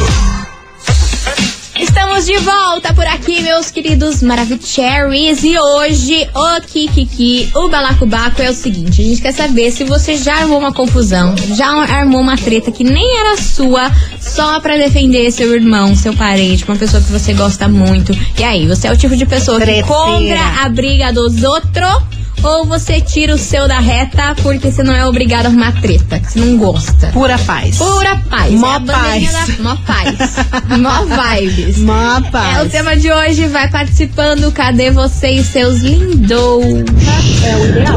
Estamos 1.79 2.25
de 2.25 2.37
volta 2.39 2.95
por 2.95 3.07
aqui, 3.07 3.43
meus 3.43 3.71
queridos 3.71 4.23
Maravicheries. 4.23 5.43
E 5.45 5.59
hoje, 5.59 6.29
o 6.35 6.61
Kikiki, 6.63 7.51
o 7.55 7.69
Balacobaco 7.69 8.41
é 8.41 8.51
o 8.51 8.55
seguinte: 8.55 9.03
a 9.03 9.05
gente 9.05 9.21
quer 9.21 9.33
saber 9.33 9.71
se 9.71 9.85
você 9.85 10.17
já 10.17 10.37
armou 10.37 10.59
uma 10.59 10.73
confusão, 10.73 11.35
já 11.55 11.67
armou 11.69 12.21
uma 12.21 12.37
treta 12.37 12.71
que 12.73 12.85
nem 12.85 13.19
era 13.19 13.37
sua, 13.37 13.91
só 14.21 14.61
pra 14.61 14.77
defender 14.77 15.31
seu 15.31 15.55
irmão, 15.55 15.95
seu 15.95 16.15
parente, 16.15 16.65
uma 16.65 16.77
pessoa 16.77 17.03
que 17.03 17.11
você 17.11 17.35
gosta 17.35 17.69
muito. 17.69 18.13
E 18.39 18.45
aí, 18.45 18.67
você 18.67 18.89
é 18.89 18.93
o 18.93 18.97
tipo 18.97 19.17
de 19.17 19.27
pessoa 19.27 19.59
que 19.59 19.65
Treteira. 19.65 19.89
compra 19.89 20.65
a 20.65 20.69
briga 20.69 21.13
dos 21.13 21.43
outros? 21.43 22.16
Ou 22.43 22.65
você 22.65 23.01
tira 23.01 23.35
o 23.35 23.39
seu 23.39 23.67
da 23.67 23.79
reta 23.81 24.35
porque 24.43 24.71
você 24.71 24.83
não 24.83 24.95
é 24.95 25.05
obrigado 25.05 25.47
a 25.47 25.49
arrumar 25.49 25.73
treta, 25.81 26.19
que 26.21 26.33
você 26.33 26.39
não 26.39 26.57
gosta? 26.59 27.09
Pura 27.09 27.39
paz. 27.39 27.77
Pura 27.79 28.17
paz. 28.31 28.53
Mó 28.53 28.77
é 28.77 28.81
paz. 28.81 29.33
Da... 29.33 29.63
Mó 29.63 29.77
paz. 29.87 30.37
Mó 30.79 31.41
vibes. 31.41 31.79
Mó 31.79 32.19
É 32.19 32.31
paz. 32.31 32.67
o 32.67 32.71
tema 32.71 32.97
de 32.97 33.11
hoje, 33.11 33.47
vai 33.47 33.69
participando. 33.71 34.53
Cadê 34.53 34.91
você 34.91 35.31
e 35.31 35.45
seus 35.45 35.81
lindos? 35.81 36.85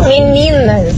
Meninas, 0.08 0.96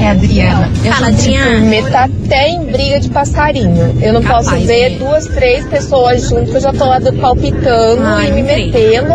É 0.00 0.08
a 0.08 0.10
Adriana. 0.12 0.70
Fala, 0.92 1.06
Adriana. 1.08 1.60
meter 1.60 1.94
até 1.96 2.48
em 2.48 2.64
briga 2.66 3.00
de 3.00 3.08
passarinho. 3.08 3.96
Eu 4.02 4.12
não 4.12 4.22
Capaz, 4.22 4.48
posso 4.48 4.66
ver 4.66 4.90
né? 4.90 4.98
duas, 4.98 5.26
três 5.26 5.64
pessoas 5.66 6.28
juntas 6.28 6.50
que 6.50 6.56
eu 6.56 6.60
já 6.60 6.72
tô 6.72 6.84
lá 6.84 7.00
palpitando 7.20 8.02
Ai, 8.04 8.28
e 8.28 8.32
me 8.32 8.42
metendo. 8.42 9.14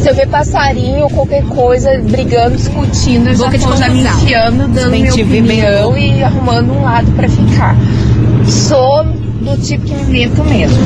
Se 0.00 0.08
eu 0.08 0.14
ver 0.14 0.28
passarinho 0.28 1.04
ou 1.04 1.10
qualquer 1.10 1.42
coisa 1.44 1.90
brigando, 2.02 2.56
discutindo, 2.56 3.28
eu 3.28 3.34
já 3.34 3.44
Boca 3.46 3.58
de 3.58 3.64
tô 3.64 3.76
já 3.76 3.88
me 3.88 4.02
enfiando, 4.02 4.68
dando 4.68 4.90
minha 4.90 5.12
opinião 5.12 5.98
e 5.98 6.22
arrumando 6.22 6.72
um 6.72 6.82
lado 6.84 7.10
pra 7.12 7.28
ficar. 7.28 7.76
Sou 8.46 9.04
do 9.04 9.56
tipo 9.60 9.84
que 9.84 9.94
me 9.94 10.04
meto 10.04 10.44
mesmo. 10.44 10.78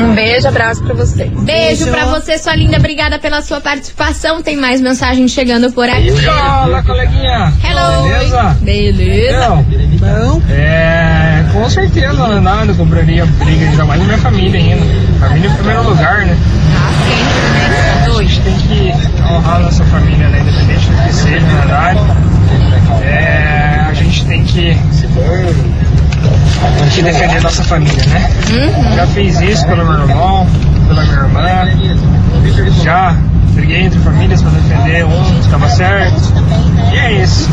Um 0.00 0.14
beijo, 0.14 0.46
abraço 0.46 0.82
pra 0.84 0.94
vocês. 0.94 1.28
Beijo 1.28 1.44
Beijo. 1.44 1.90
pra 1.90 2.04
você, 2.06 2.38
sua 2.38 2.54
linda. 2.54 2.76
Obrigada 2.78 3.18
pela 3.18 3.42
sua 3.42 3.60
participação. 3.60 4.40
Tem 4.42 4.56
mais 4.56 4.80
mensagem 4.80 5.26
chegando 5.26 5.72
por 5.72 5.88
aqui. 5.88 6.12
Fala, 6.12 6.82
coleguinha. 6.84 7.52
Hello. 7.64 8.08
Beleza? 8.08 8.56
Beleza. 8.60 9.64
Então, 9.92 10.42
é, 10.50 11.44
com 11.52 11.68
certeza, 11.68 12.12
não, 12.40 12.64
não 12.64 12.74
compraria 12.76 13.26
briga, 13.26 13.64
ainda 13.70 13.84
mais 13.84 14.00
na 14.00 14.06
minha 14.06 14.18
família 14.18 14.60
ainda. 14.60 14.86
Família 15.18 15.50
em 15.50 15.54
primeiro 15.54 15.82
lugar, 15.88 16.26
né? 16.26 16.36
Ah, 16.76 16.92
É, 17.74 17.87
a 18.18 18.22
gente 18.22 18.40
tem 18.40 18.54
que 18.54 18.92
honrar 19.22 19.56
a 19.56 19.58
nossa 19.60 19.84
família, 19.84 20.28
né? 20.28 20.40
Independente 20.40 20.90
do 20.90 21.06
que 21.06 21.12
seja, 21.14 21.46
na 21.46 21.60
verdade. 21.60 22.00
É, 23.02 23.86
a 23.88 23.92
gente 23.94 24.24
tem 24.24 24.42
que, 24.42 24.76
tem 26.78 26.88
que 26.94 27.02
defender 27.02 27.40
nossa 27.42 27.62
família, 27.62 28.04
né? 28.06 28.30
Já 28.96 29.06
fiz 29.06 29.40
isso 29.40 29.66
pelo 29.66 29.84
meu 29.84 30.00
irmão, 30.08 30.46
pela 30.88 31.04
minha 31.04 31.20
irmã. 31.20 31.68
Já 32.82 33.16
briguei 33.54 33.87
famílias 34.42 34.66
para 34.66 34.76
defender 34.80 35.04
um 35.04 35.34
que 35.34 35.40
estava 35.40 35.68
certo. 35.68 36.20
E 36.92 36.96
é 36.96 37.22
isso. 37.22 37.48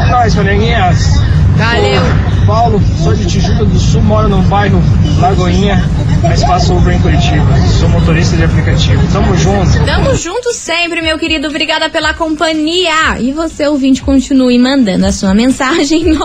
É 0.00 0.10
nóis, 0.10 0.34
coleguinhas. 0.34 1.20
Valeu. 1.56 2.00
Sou 2.02 2.46
Paulo, 2.46 2.82
sou 3.02 3.14
de 3.14 3.26
Tijuca 3.26 3.64
do 3.64 3.78
Sul, 3.78 4.02
moro 4.02 4.28
no 4.28 4.42
bairro 4.42 4.82
Lagoinha, 5.20 5.84
mas 6.22 6.42
faço 6.42 6.74
Uber 6.74 6.92
em 6.94 6.98
Curitiba. 7.00 7.46
Sou 7.78 7.88
motorista 7.88 8.36
de 8.36 8.44
aplicativo. 8.44 9.00
Tamo 9.12 9.36
junto. 9.36 9.84
Tamo 9.84 10.16
junto 10.16 10.52
sempre, 10.52 11.00
meu 11.02 11.18
querido. 11.18 11.46
Obrigada 11.46 11.88
pela 11.88 12.14
companhia. 12.14 13.18
E 13.20 13.32
você, 13.32 13.66
ouvinte, 13.68 14.02
continue 14.02 14.58
mandando 14.58 15.06
a 15.06 15.12
sua 15.12 15.34
mensagem 15.34 16.04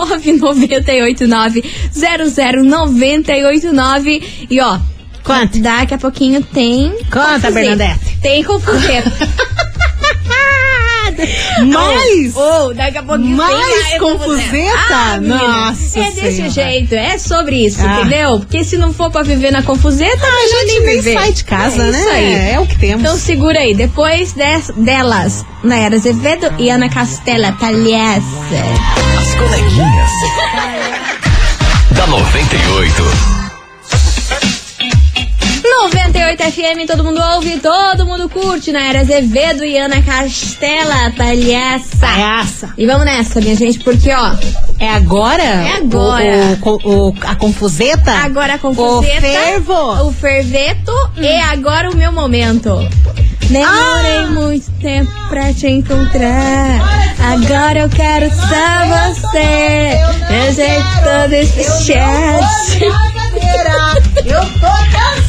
998900989. 1.94 4.24
E 4.50 4.60
ó, 4.60 4.80
Conta. 5.24 5.60
Daqui 5.60 5.94
a 5.94 5.98
pouquinho 5.98 6.42
tem. 6.42 6.90
Conta. 7.12 7.52
Bernadette. 7.52 8.18
Tem 8.22 8.42
confuseta. 8.46 9.12
Mais? 11.66 12.36
Ou, 12.36 12.74
daqui 12.74 12.98
a 12.98 13.04
pouquinho 13.04 13.36
Mais 13.38 13.90
tem 13.90 14.00
confuseta? 14.00 14.78
Ah, 14.92 15.18
menina, 15.20 15.38
Nossa 15.70 16.00
É 16.00 16.12
desse 16.12 16.32
Senhora. 16.36 16.50
jeito, 16.52 16.94
é 16.96 17.18
sobre 17.18 17.66
isso, 17.66 17.80
Ah. 17.82 18.00
entendeu? 18.02 18.40
Porque 18.40 18.64
se 18.64 18.78
não 18.78 18.94
for 18.94 19.10
pra 19.12 19.24
viver 19.24 19.52
na 19.52 19.64
confuseta, 19.64 20.18
Ah, 20.26 20.28
a 20.44 20.48
gente 20.66 20.80
nem 20.82 20.96
viver. 20.98 21.14
sai 21.14 21.32
de 21.32 21.44
casa, 21.44 21.84
é 21.84 21.92
né? 21.92 22.00
Isso 22.00 22.10
aí. 22.10 22.52
É 22.54 22.60
o 22.60 22.66
que 22.68 22.78
temos. 22.80 23.02
Então 23.04 23.18
segura 23.18 23.60
aí. 23.60 23.74
Depois 23.74 24.34
des- 24.34 24.72
delas, 24.78 25.46
Nayara 25.64 25.96
Azevedo 25.96 26.54
e 26.60 26.70
Ana 26.70 26.90
Castela 26.90 27.52
Talhessa. 27.54 28.22
As 29.20 29.34
coleguinhas. 29.36 30.12
da 31.92 32.06
98. 32.08 33.37
98 35.84 36.44
FM, 36.52 36.88
todo 36.88 37.04
mundo 37.04 37.22
ouve, 37.36 37.60
todo 37.60 38.06
mundo 38.06 38.28
curte. 38.28 38.72
Nayara 38.72 39.02
Azevedo 39.02 39.64
e 39.64 39.78
Ana 39.78 40.02
Castela 40.02 41.12
Talhessa. 41.16 41.98
Palhaça. 42.08 42.74
E 42.78 42.86
vamos 42.88 43.06
nessa, 43.06 43.40
minha 43.40 43.56
gente, 43.56 43.80
porque 43.80 44.12
ó, 44.12 44.32
É 44.80 44.90
agora? 44.90 45.44
É 45.44 45.78
agora. 45.78 46.58
O, 46.62 46.70
o- 46.70 47.10
o- 47.10 47.16
a 47.22 47.36
confuseta? 47.36 48.12
agora 48.12 48.56
a 48.56 48.58
confuseta, 48.58 49.18
O 49.18 49.22
fervo? 49.22 50.08
o 50.08 50.12
ferveto 50.14 50.92
e 51.18 51.28
agora 51.42 51.90
o 51.92 51.96
meu 51.96 52.12
momento. 52.12 52.70
Demorei 53.50 54.26
muito 54.28 54.70
tempo 54.82 55.12
pra 55.30 55.54
te 55.54 55.68
encontrar. 55.68 57.14
Agora 57.20 57.80
eu 57.80 57.90
quero 57.90 58.30
só 58.30 59.14
você. 59.14 59.94
Eu 60.30 60.54
sei 60.54 60.78
todo 61.04 61.34
esse 61.34 61.86
chat. 61.86 62.84
Eu 64.26 64.42
tô 64.42 64.68
cansada! 64.92 65.27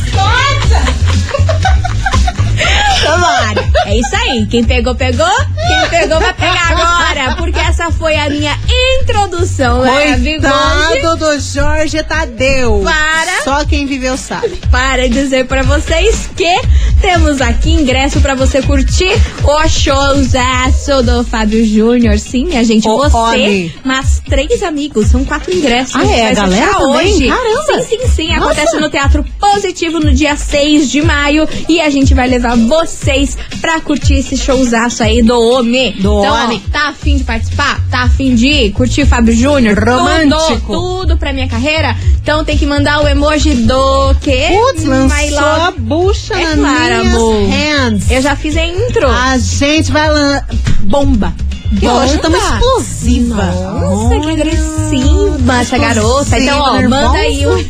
Vambora! 3.05 3.78
É 3.89 3.97
isso 3.99 4.15
aí. 4.17 4.47
Quem 4.47 4.63
pegou, 4.65 4.95
pegou. 4.95 5.27
Quem 5.67 5.89
pegou, 5.89 6.21
vai 6.21 6.35
pegar 6.35 6.69
agora. 6.73 7.37
Porque 7.37 7.59
essa 7.59 7.91
foi 7.91 8.17
a 8.17 8.29
minha 8.29 8.55
introdução, 9.01 9.83
né? 9.83 10.19
Coitado 10.19 11.17
do 11.17 11.41
Jorge 11.41 12.03
Tadeu. 12.03 12.83
Para. 12.85 13.43
Só 13.45 13.65
quem 13.65 13.87
viveu 13.87 14.17
sabe. 14.19 14.61
para 14.71 15.09
dizer 15.09 15.47
pra 15.47 15.63
vocês 15.63 16.29
que 16.37 16.55
temos 17.01 17.41
aqui 17.41 17.71
ingresso 17.73 18.21
pra 18.21 18.35
você 18.35 18.61
curtir 18.61 19.11
o 19.43 19.69
showzaço 19.69 21.03
do 21.03 21.25
Fábio 21.25 21.65
Júnior. 21.65 22.19
Sim, 22.19 22.45
minha 22.47 22.65
gente, 22.65 22.87
O 22.87 22.97
você, 22.99 23.17
homem. 23.17 23.75
mas 23.85 24.21
três 24.29 24.63
amigos, 24.63 25.07
são 25.09 25.25
quatro 25.25 25.53
ingressos. 25.55 25.97
Ah, 25.97 26.05
é? 26.05 26.31
A 26.31 26.35
galera 26.35 26.75
também? 26.75 27.15
hoje. 27.15 27.29
Caramba. 27.29 27.83
Sim, 27.83 27.99
sim, 27.99 28.09
sim. 28.09 28.29
Nossa. 28.37 28.45
Acontece 28.53 28.77
no 28.77 28.91
Teatro 28.91 29.25
Positivo 29.41 29.99
no 30.01 30.13
dia 30.13 30.37
6 30.37 30.91
de 30.91 31.01
maio 31.01 31.49
e 31.69 31.81
a 31.81 31.89
gente 31.89 32.13
vai 32.15 32.29
levar 32.29 32.57
vocês 32.57 33.37
pra 33.61 33.78
curtir 33.81 34.15
esse 34.15 34.37
showzaço 34.37 35.03
aí 35.03 35.23
do 35.23 35.39
homem. 35.39 35.93
Do 35.93 35.99
então, 35.99 36.33
ó, 36.33 36.45
homem. 36.45 36.61
tá 36.73 36.89
afim 36.89 37.17
de 37.17 37.25
participar? 37.25 37.81
Tá 37.91 38.03
afim 38.03 38.35
de 38.35 38.71
curtir 38.71 39.05
Fábio 39.07 39.35
Júnior? 39.35 39.79
Romântico. 39.79 40.73
Tudo, 40.73 40.99
tudo 41.07 41.17
pra 41.17 41.33
minha 41.33 41.49
carreira? 41.49 41.97
Então 42.23 42.45
tem 42.45 42.57
que 42.59 42.67
mandar 42.67 43.03
o 43.03 43.09
emoji 43.09 43.55
do 43.55 44.15
quê? 44.21 44.49
Putz, 44.51 44.85
lançou 44.85 45.39
a 45.39 45.73
bucha 45.77 46.35
É 46.35 46.55
nas 46.55 46.77
claro, 46.77 47.01
amor. 47.09 47.49
hands. 47.49 48.11
Eu 48.11 48.21
já 48.23 48.37
fiz 48.37 48.57
a 48.57 48.65
intro. 48.67 49.09
A 49.09 49.39
gente 49.39 49.91
vai 49.91 50.09
lan... 50.11 50.41
Bomba. 50.83 51.35
E 51.71 51.81
Bomba. 51.81 52.03
hoje 52.05 52.15
estamos 52.17 52.39
explosiva. 52.43 53.45
Nossa, 53.45 54.21
que 54.21 54.31
agressiva 54.31 55.61
essa 55.61 55.79
garota. 55.79 56.39
Então, 56.39 56.61
ó, 56.61 56.83
manda 56.89 57.19
aí 57.19 57.47
o 57.47 57.59
emoji. 57.59 57.69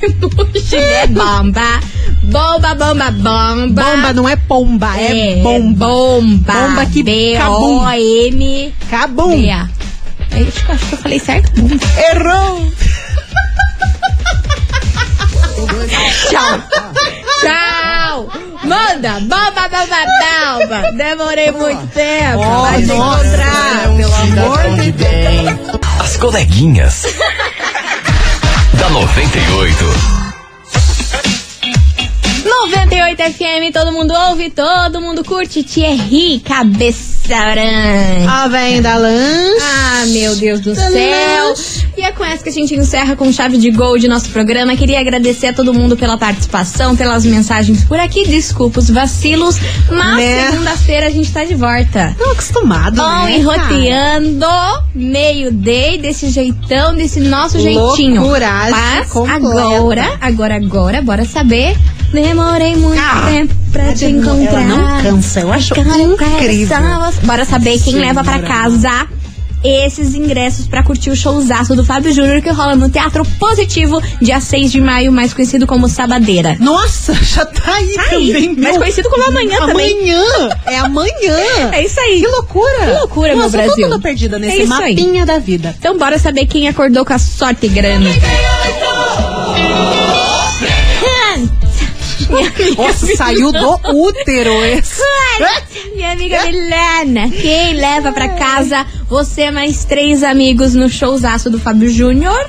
Bomba. 1.10 1.80
Bomba, 2.28 2.74
bomba, 2.74 3.10
bomba. 3.10 3.82
Bomba 3.82 4.12
não 4.12 4.28
é 4.28 4.36
pomba, 4.36 4.96
é, 4.98 5.36
bomba. 5.42 5.86
Bomba. 5.86 6.52
Bomba 6.52 6.86
que 6.86 7.02
cabum. 7.36 7.80
B-O-M. 7.80 8.74
Cabum. 8.90 9.42
B-A. 9.42 9.68
Acho 10.30 10.66
que 10.66 10.72
acho 10.72 10.86
que 10.86 10.92
eu 10.92 10.98
falei 10.98 11.18
certo. 11.18 11.52
Errou. 12.12 12.72
Tchau. 16.28 16.62
Tchau. 17.40 18.28
Manda. 18.64 19.20
Bomba, 19.20 19.68
bomba, 19.68 20.00
bomba. 20.20 20.92
Demorei 20.92 21.50
muito 21.50 21.86
tempo. 21.88 22.38
Oh, 22.38 22.62
vai 22.62 22.82
te 22.82 22.92
encontrar. 22.92 23.96
Pelo 23.96 24.14
amor 24.14 24.82
de 24.82 24.92
Deus. 24.92 25.80
As 26.00 26.16
coleguinhas. 26.18 27.04
da 28.78 28.88
98. 28.90 30.17
98 32.48 33.22
FM, 33.34 33.72
todo 33.72 33.92
mundo 33.92 34.12
ouve, 34.30 34.48
todo 34.50 35.00
mundo 35.00 35.22
curte. 35.22 35.62
Thierry 35.62 36.40
Cabeça 36.44 37.18
Branca. 37.28 38.30
A 38.30 38.48
vem 38.48 38.80
da 38.80 38.96
lanche. 38.96 39.60
Ah, 39.60 40.04
meu 40.06 40.34
Deus 40.34 40.60
do 40.60 40.74
Da 40.74 40.90
céu. 40.90 41.48
lanche. 41.50 41.86
E 41.96 42.00
é 42.00 42.10
com 42.10 42.24
essa 42.24 42.42
que 42.42 42.48
a 42.48 42.52
gente 42.52 42.74
encerra 42.74 43.14
com 43.16 43.30
chave 43.30 43.58
de 43.58 43.70
gol 43.70 43.98
de 43.98 44.08
nosso 44.08 44.30
programa. 44.30 44.74
Queria 44.76 44.98
agradecer 45.00 45.48
a 45.48 45.52
todo 45.52 45.74
mundo 45.74 45.94
pela 45.96 46.16
participação, 46.16 46.96
pelas 46.96 47.26
mensagens 47.26 47.84
por 47.84 47.98
aqui. 48.00 48.26
Desculpa 48.26 48.80
os 48.80 48.88
vacilos, 48.88 49.56
mas 49.90 50.16
Né? 50.16 50.50
segunda-feira 50.50 51.06
a 51.08 51.10
gente 51.10 51.30
tá 51.30 51.44
de 51.44 51.54
volta. 51.54 52.14
Tô 52.16 52.30
acostumado, 52.30 52.96
Bom, 52.96 53.24
né, 53.24 53.38
roteando, 53.42 54.46
meio 54.94 55.52
day, 55.52 55.98
desse 55.98 56.30
jeitão, 56.30 56.94
desse 56.94 57.20
nosso 57.20 57.60
jeitinho. 57.60 58.22
Loucuragem 58.22 58.70
Mas 58.72 59.10
completa. 59.12 59.36
agora, 59.46 60.18
agora, 60.20 60.56
agora, 60.56 61.02
bora 61.02 61.24
saber. 61.26 61.76
Demorei 62.12 62.74
muito 62.76 62.98
Ah, 63.00 63.26
tempo 63.30 63.54
pra 63.72 63.92
te 63.92 64.06
encontrar. 64.06 64.62
ela 64.62 64.64
não 64.96 65.02
cansa, 65.02 65.40
eu 65.40 65.52
acho 65.52 65.74
Cara, 65.74 66.00
incrível. 66.02 66.76
Bora 67.24 67.44
saber 67.44 67.72
quem 67.72 67.92
Senhora. 67.92 68.06
leva 68.06 68.24
pra 68.24 68.38
casa 68.40 69.06
esses 69.62 70.14
ingressos 70.14 70.68
pra 70.68 70.84
curtir 70.84 71.10
o 71.10 71.16
showzaço 71.16 71.74
do 71.74 71.84
Fábio 71.84 72.12
Júnior 72.12 72.40
que 72.40 72.48
rola 72.48 72.76
no 72.76 72.88
Teatro 72.88 73.24
Positivo, 73.40 74.00
dia 74.22 74.40
6 74.40 74.70
de 74.70 74.80
maio, 74.80 75.10
mais 75.10 75.34
conhecido 75.34 75.66
como 75.66 75.88
Sabadeira. 75.88 76.56
Nossa, 76.60 77.12
já 77.12 77.44
tá 77.44 77.74
aí 77.74 77.92
Tá 77.94 78.02
aí, 78.10 78.32
também. 78.32 78.48
mais 78.54 78.70
meu. 78.74 78.78
conhecido 78.78 79.10
como 79.10 79.24
amanhã 79.24 79.58
também. 79.66 79.92
Amanhã. 80.00 80.48
É 80.64 80.78
amanhã. 80.78 81.70
É 81.72 81.84
isso 81.84 81.98
aí. 82.00 82.20
Que 82.20 82.26
loucura. 82.28 82.86
Que 82.86 82.92
loucura, 83.00 83.28
meu 83.34 83.36
Nossa, 83.44 83.56
Brasil. 83.56 83.74
Eu 83.78 83.82
tô 83.82 83.88
toda 83.96 83.98
perdida 84.02 84.38
nesse 84.38 84.58
É 84.60 84.62
isso 84.62 84.72
aí. 84.74 84.94
mapinha 84.96 85.26
da 85.26 85.38
vida. 85.38 85.74
Então 85.78 85.98
bora 85.98 86.18
saber 86.20 86.46
quem 86.46 86.68
acordou 86.68 87.04
com 87.04 87.12
a 87.12 87.18
sorte 87.18 87.66
grande. 87.66 88.08
Nossa, 92.76 93.16
saiu 93.16 93.50
do 93.52 93.80
útero 93.94 94.52
esse. 94.64 95.02
Minha 95.94 96.12
amiga 96.12 96.44
Milena, 96.46 97.28
quem 97.30 97.74
leva 97.74 98.12
pra 98.12 98.28
casa 98.30 98.86
você 99.08 99.50
mais 99.50 99.84
três 99.84 100.22
amigos 100.22 100.74
no 100.74 100.88
showzaço 100.88 101.50
do 101.50 101.58
Fábio 101.58 101.90
Júnior? 101.90 102.38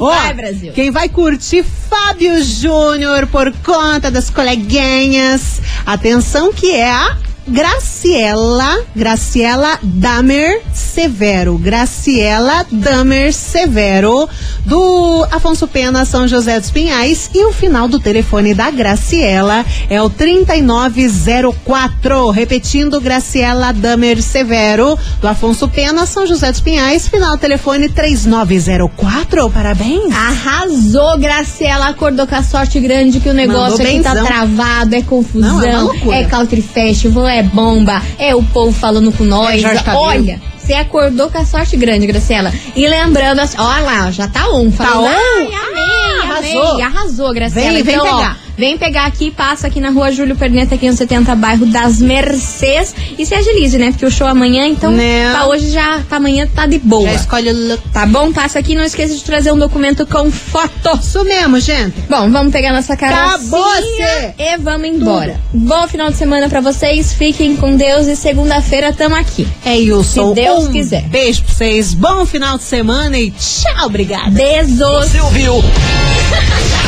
Ó, 0.00 0.10
Vai, 0.10 0.34
Brasil. 0.34 0.72
Quem 0.72 0.90
vai 0.90 1.08
curtir 1.08 1.64
Fábio 1.88 2.42
Júnior 2.42 3.26
por 3.26 3.52
conta 3.64 4.10
das 4.10 4.30
coleguinhas. 4.30 5.60
Atenção 5.84 6.52
que 6.52 6.72
é 6.72 6.90
a 6.90 7.16
Graciela, 7.48 8.84
Graciela 8.94 9.78
Damer 9.82 10.60
Severo, 10.74 11.56
Graciela 11.56 12.66
Damer 12.70 13.32
Severo, 13.32 14.28
do 14.66 15.26
Afonso 15.30 15.66
Pena, 15.66 16.04
São 16.04 16.28
José 16.28 16.60
dos 16.60 16.70
Pinhais, 16.70 17.30
e 17.34 17.46
o 17.46 17.52
final 17.52 17.88
do 17.88 17.98
telefone 17.98 18.52
da 18.52 18.70
Graciela 18.70 19.64
é 19.88 20.02
o 20.02 20.10
3904, 20.10 22.28
repetindo, 22.30 23.00
Graciela 23.00 23.72
Damer 23.72 24.22
Severo, 24.22 24.98
do 25.20 25.26
Afonso 25.26 25.66
Pena, 25.68 26.04
São 26.04 26.26
José 26.26 26.52
dos 26.52 26.60
Pinhais, 26.60 27.08
final 27.08 27.36
do 27.36 27.38
telefone 27.38 27.88
3904, 27.88 29.48
parabéns. 29.50 30.14
Arrasou, 30.14 31.16
Graciela. 31.18 31.88
Acordou 31.88 32.26
com 32.26 32.34
a 32.34 32.42
sorte 32.42 32.78
grande 32.78 33.20
que 33.20 33.30
o 33.30 33.34
negócio 33.34 33.78
Mandou 33.78 33.86
aqui 33.86 34.02
tá 34.02 34.14
travado, 34.14 34.94
é 34.94 35.00
confusão, 35.02 35.58
Não, 35.58 36.12
é 36.12 36.18
é 36.18 36.24
country 36.24 36.60
festival, 36.60 37.26
é 37.38 37.42
bomba, 37.42 38.02
é 38.18 38.34
o 38.34 38.42
povo 38.42 38.72
falando 38.72 39.10
com 39.12 39.24
nós. 39.24 39.62
É. 39.62 39.94
Olha, 39.94 40.40
você 40.56 40.74
acordou 40.74 41.30
com 41.30 41.38
a 41.38 41.44
sorte 41.46 41.76
grande, 41.76 42.06
Graciela. 42.06 42.52
E 42.76 42.86
lembrando 42.86 43.40
olha 43.58 43.80
lá, 43.80 44.10
já 44.10 44.28
tá 44.28 44.48
um. 44.50 44.70
Falando, 44.70 45.04
on? 45.04 45.08
Ai, 45.08 45.46
amei, 45.46 45.52
Ah, 45.54 46.36
amei. 46.36 46.56
arrasou. 46.56 46.82
Arrasou, 46.82 47.32
Graciela. 47.32 47.72
Vem, 47.72 47.82
vem 47.82 47.94
então, 47.94 48.06
ó, 48.06 48.16
pegar. 48.18 48.38
Vem 48.58 48.76
pegar 48.76 49.06
aqui, 49.06 49.30
passa 49.30 49.68
aqui 49.68 49.80
na 49.80 49.90
rua 49.90 50.10
Júlio 50.10 50.34
Perneta, 50.36 50.74
aqui 50.74 50.90
no 50.90 50.96
70, 50.96 51.34
bairro 51.36 51.64
das 51.66 52.00
Mercês. 52.00 52.94
E 53.18 53.24
se 53.24 53.34
agilize, 53.34 53.78
né? 53.78 53.90
Porque 53.92 54.04
o 54.04 54.10
show 54.10 54.26
é 54.26 54.30
amanhã, 54.30 54.66
então 54.66 54.90
Né. 54.90 55.30
pra 55.30 55.46
hoje 55.46 55.70
já, 55.70 56.00
pra 56.08 56.16
amanhã 56.18 56.46
tá 56.52 56.66
de 56.66 56.78
boa. 56.78 57.08
Já 57.08 57.14
escolhe 57.14 57.50
o 57.50 57.68
look. 57.68 57.82
Tá 57.92 58.04
bom? 58.04 58.32
Passa 58.32 58.58
aqui, 58.58 58.74
não 58.74 58.82
esqueça 58.84 59.14
de 59.14 59.22
trazer 59.22 59.52
um 59.52 59.58
documento 59.58 60.04
com 60.06 60.30
foto. 60.30 60.98
Isso 61.00 61.24
mesmo, 61.24 61.60
gente. 61.60 61.94
Bom, 62.10 62.30
vamos 62.30 62.52
pegar 62.52 62.72
nossa 62.72 62.96
carrocinha 62.96 63.36
Acabou-se. 63.36 64.34
e 64.38 64.56
vamos 64.58 64.88
embora. 64.88 65.40
Bom 65.54 65.86
final 65.86 66.10
de 66.10 66.16
semana 66.16 66.48
pra 66.48 66.60
vocês, 66.60 67.12
fiquem 67.12 67.54
com 67.56 67.76
Deus 67.76 68.06
e 68.08 68.16
segunda-feira 68.16 68.92
tamo 68.92 69.14
aqui. 69.14 69.46
É 69.64 69.74
Wilson. 69.74 70.30
Se 70.30 70.34
Deus 70.34 70.64
um 70.66 70.72
quiser. 70.72 71.02
Beijo 71.04 71.42
pra 71.44 71.54
vocês. 71.54 71.94
Bom 71.94 72.26
final 72.26 72.58
de 72.58 72.64
semana 72.64 73.16
e 73.18 73.30
tchau, 73.30 73.86
obrigada. 73.86 74.30
Beijos. 74.30 74.78
Você 74.78 75.20
ouviu? 75.20 75.54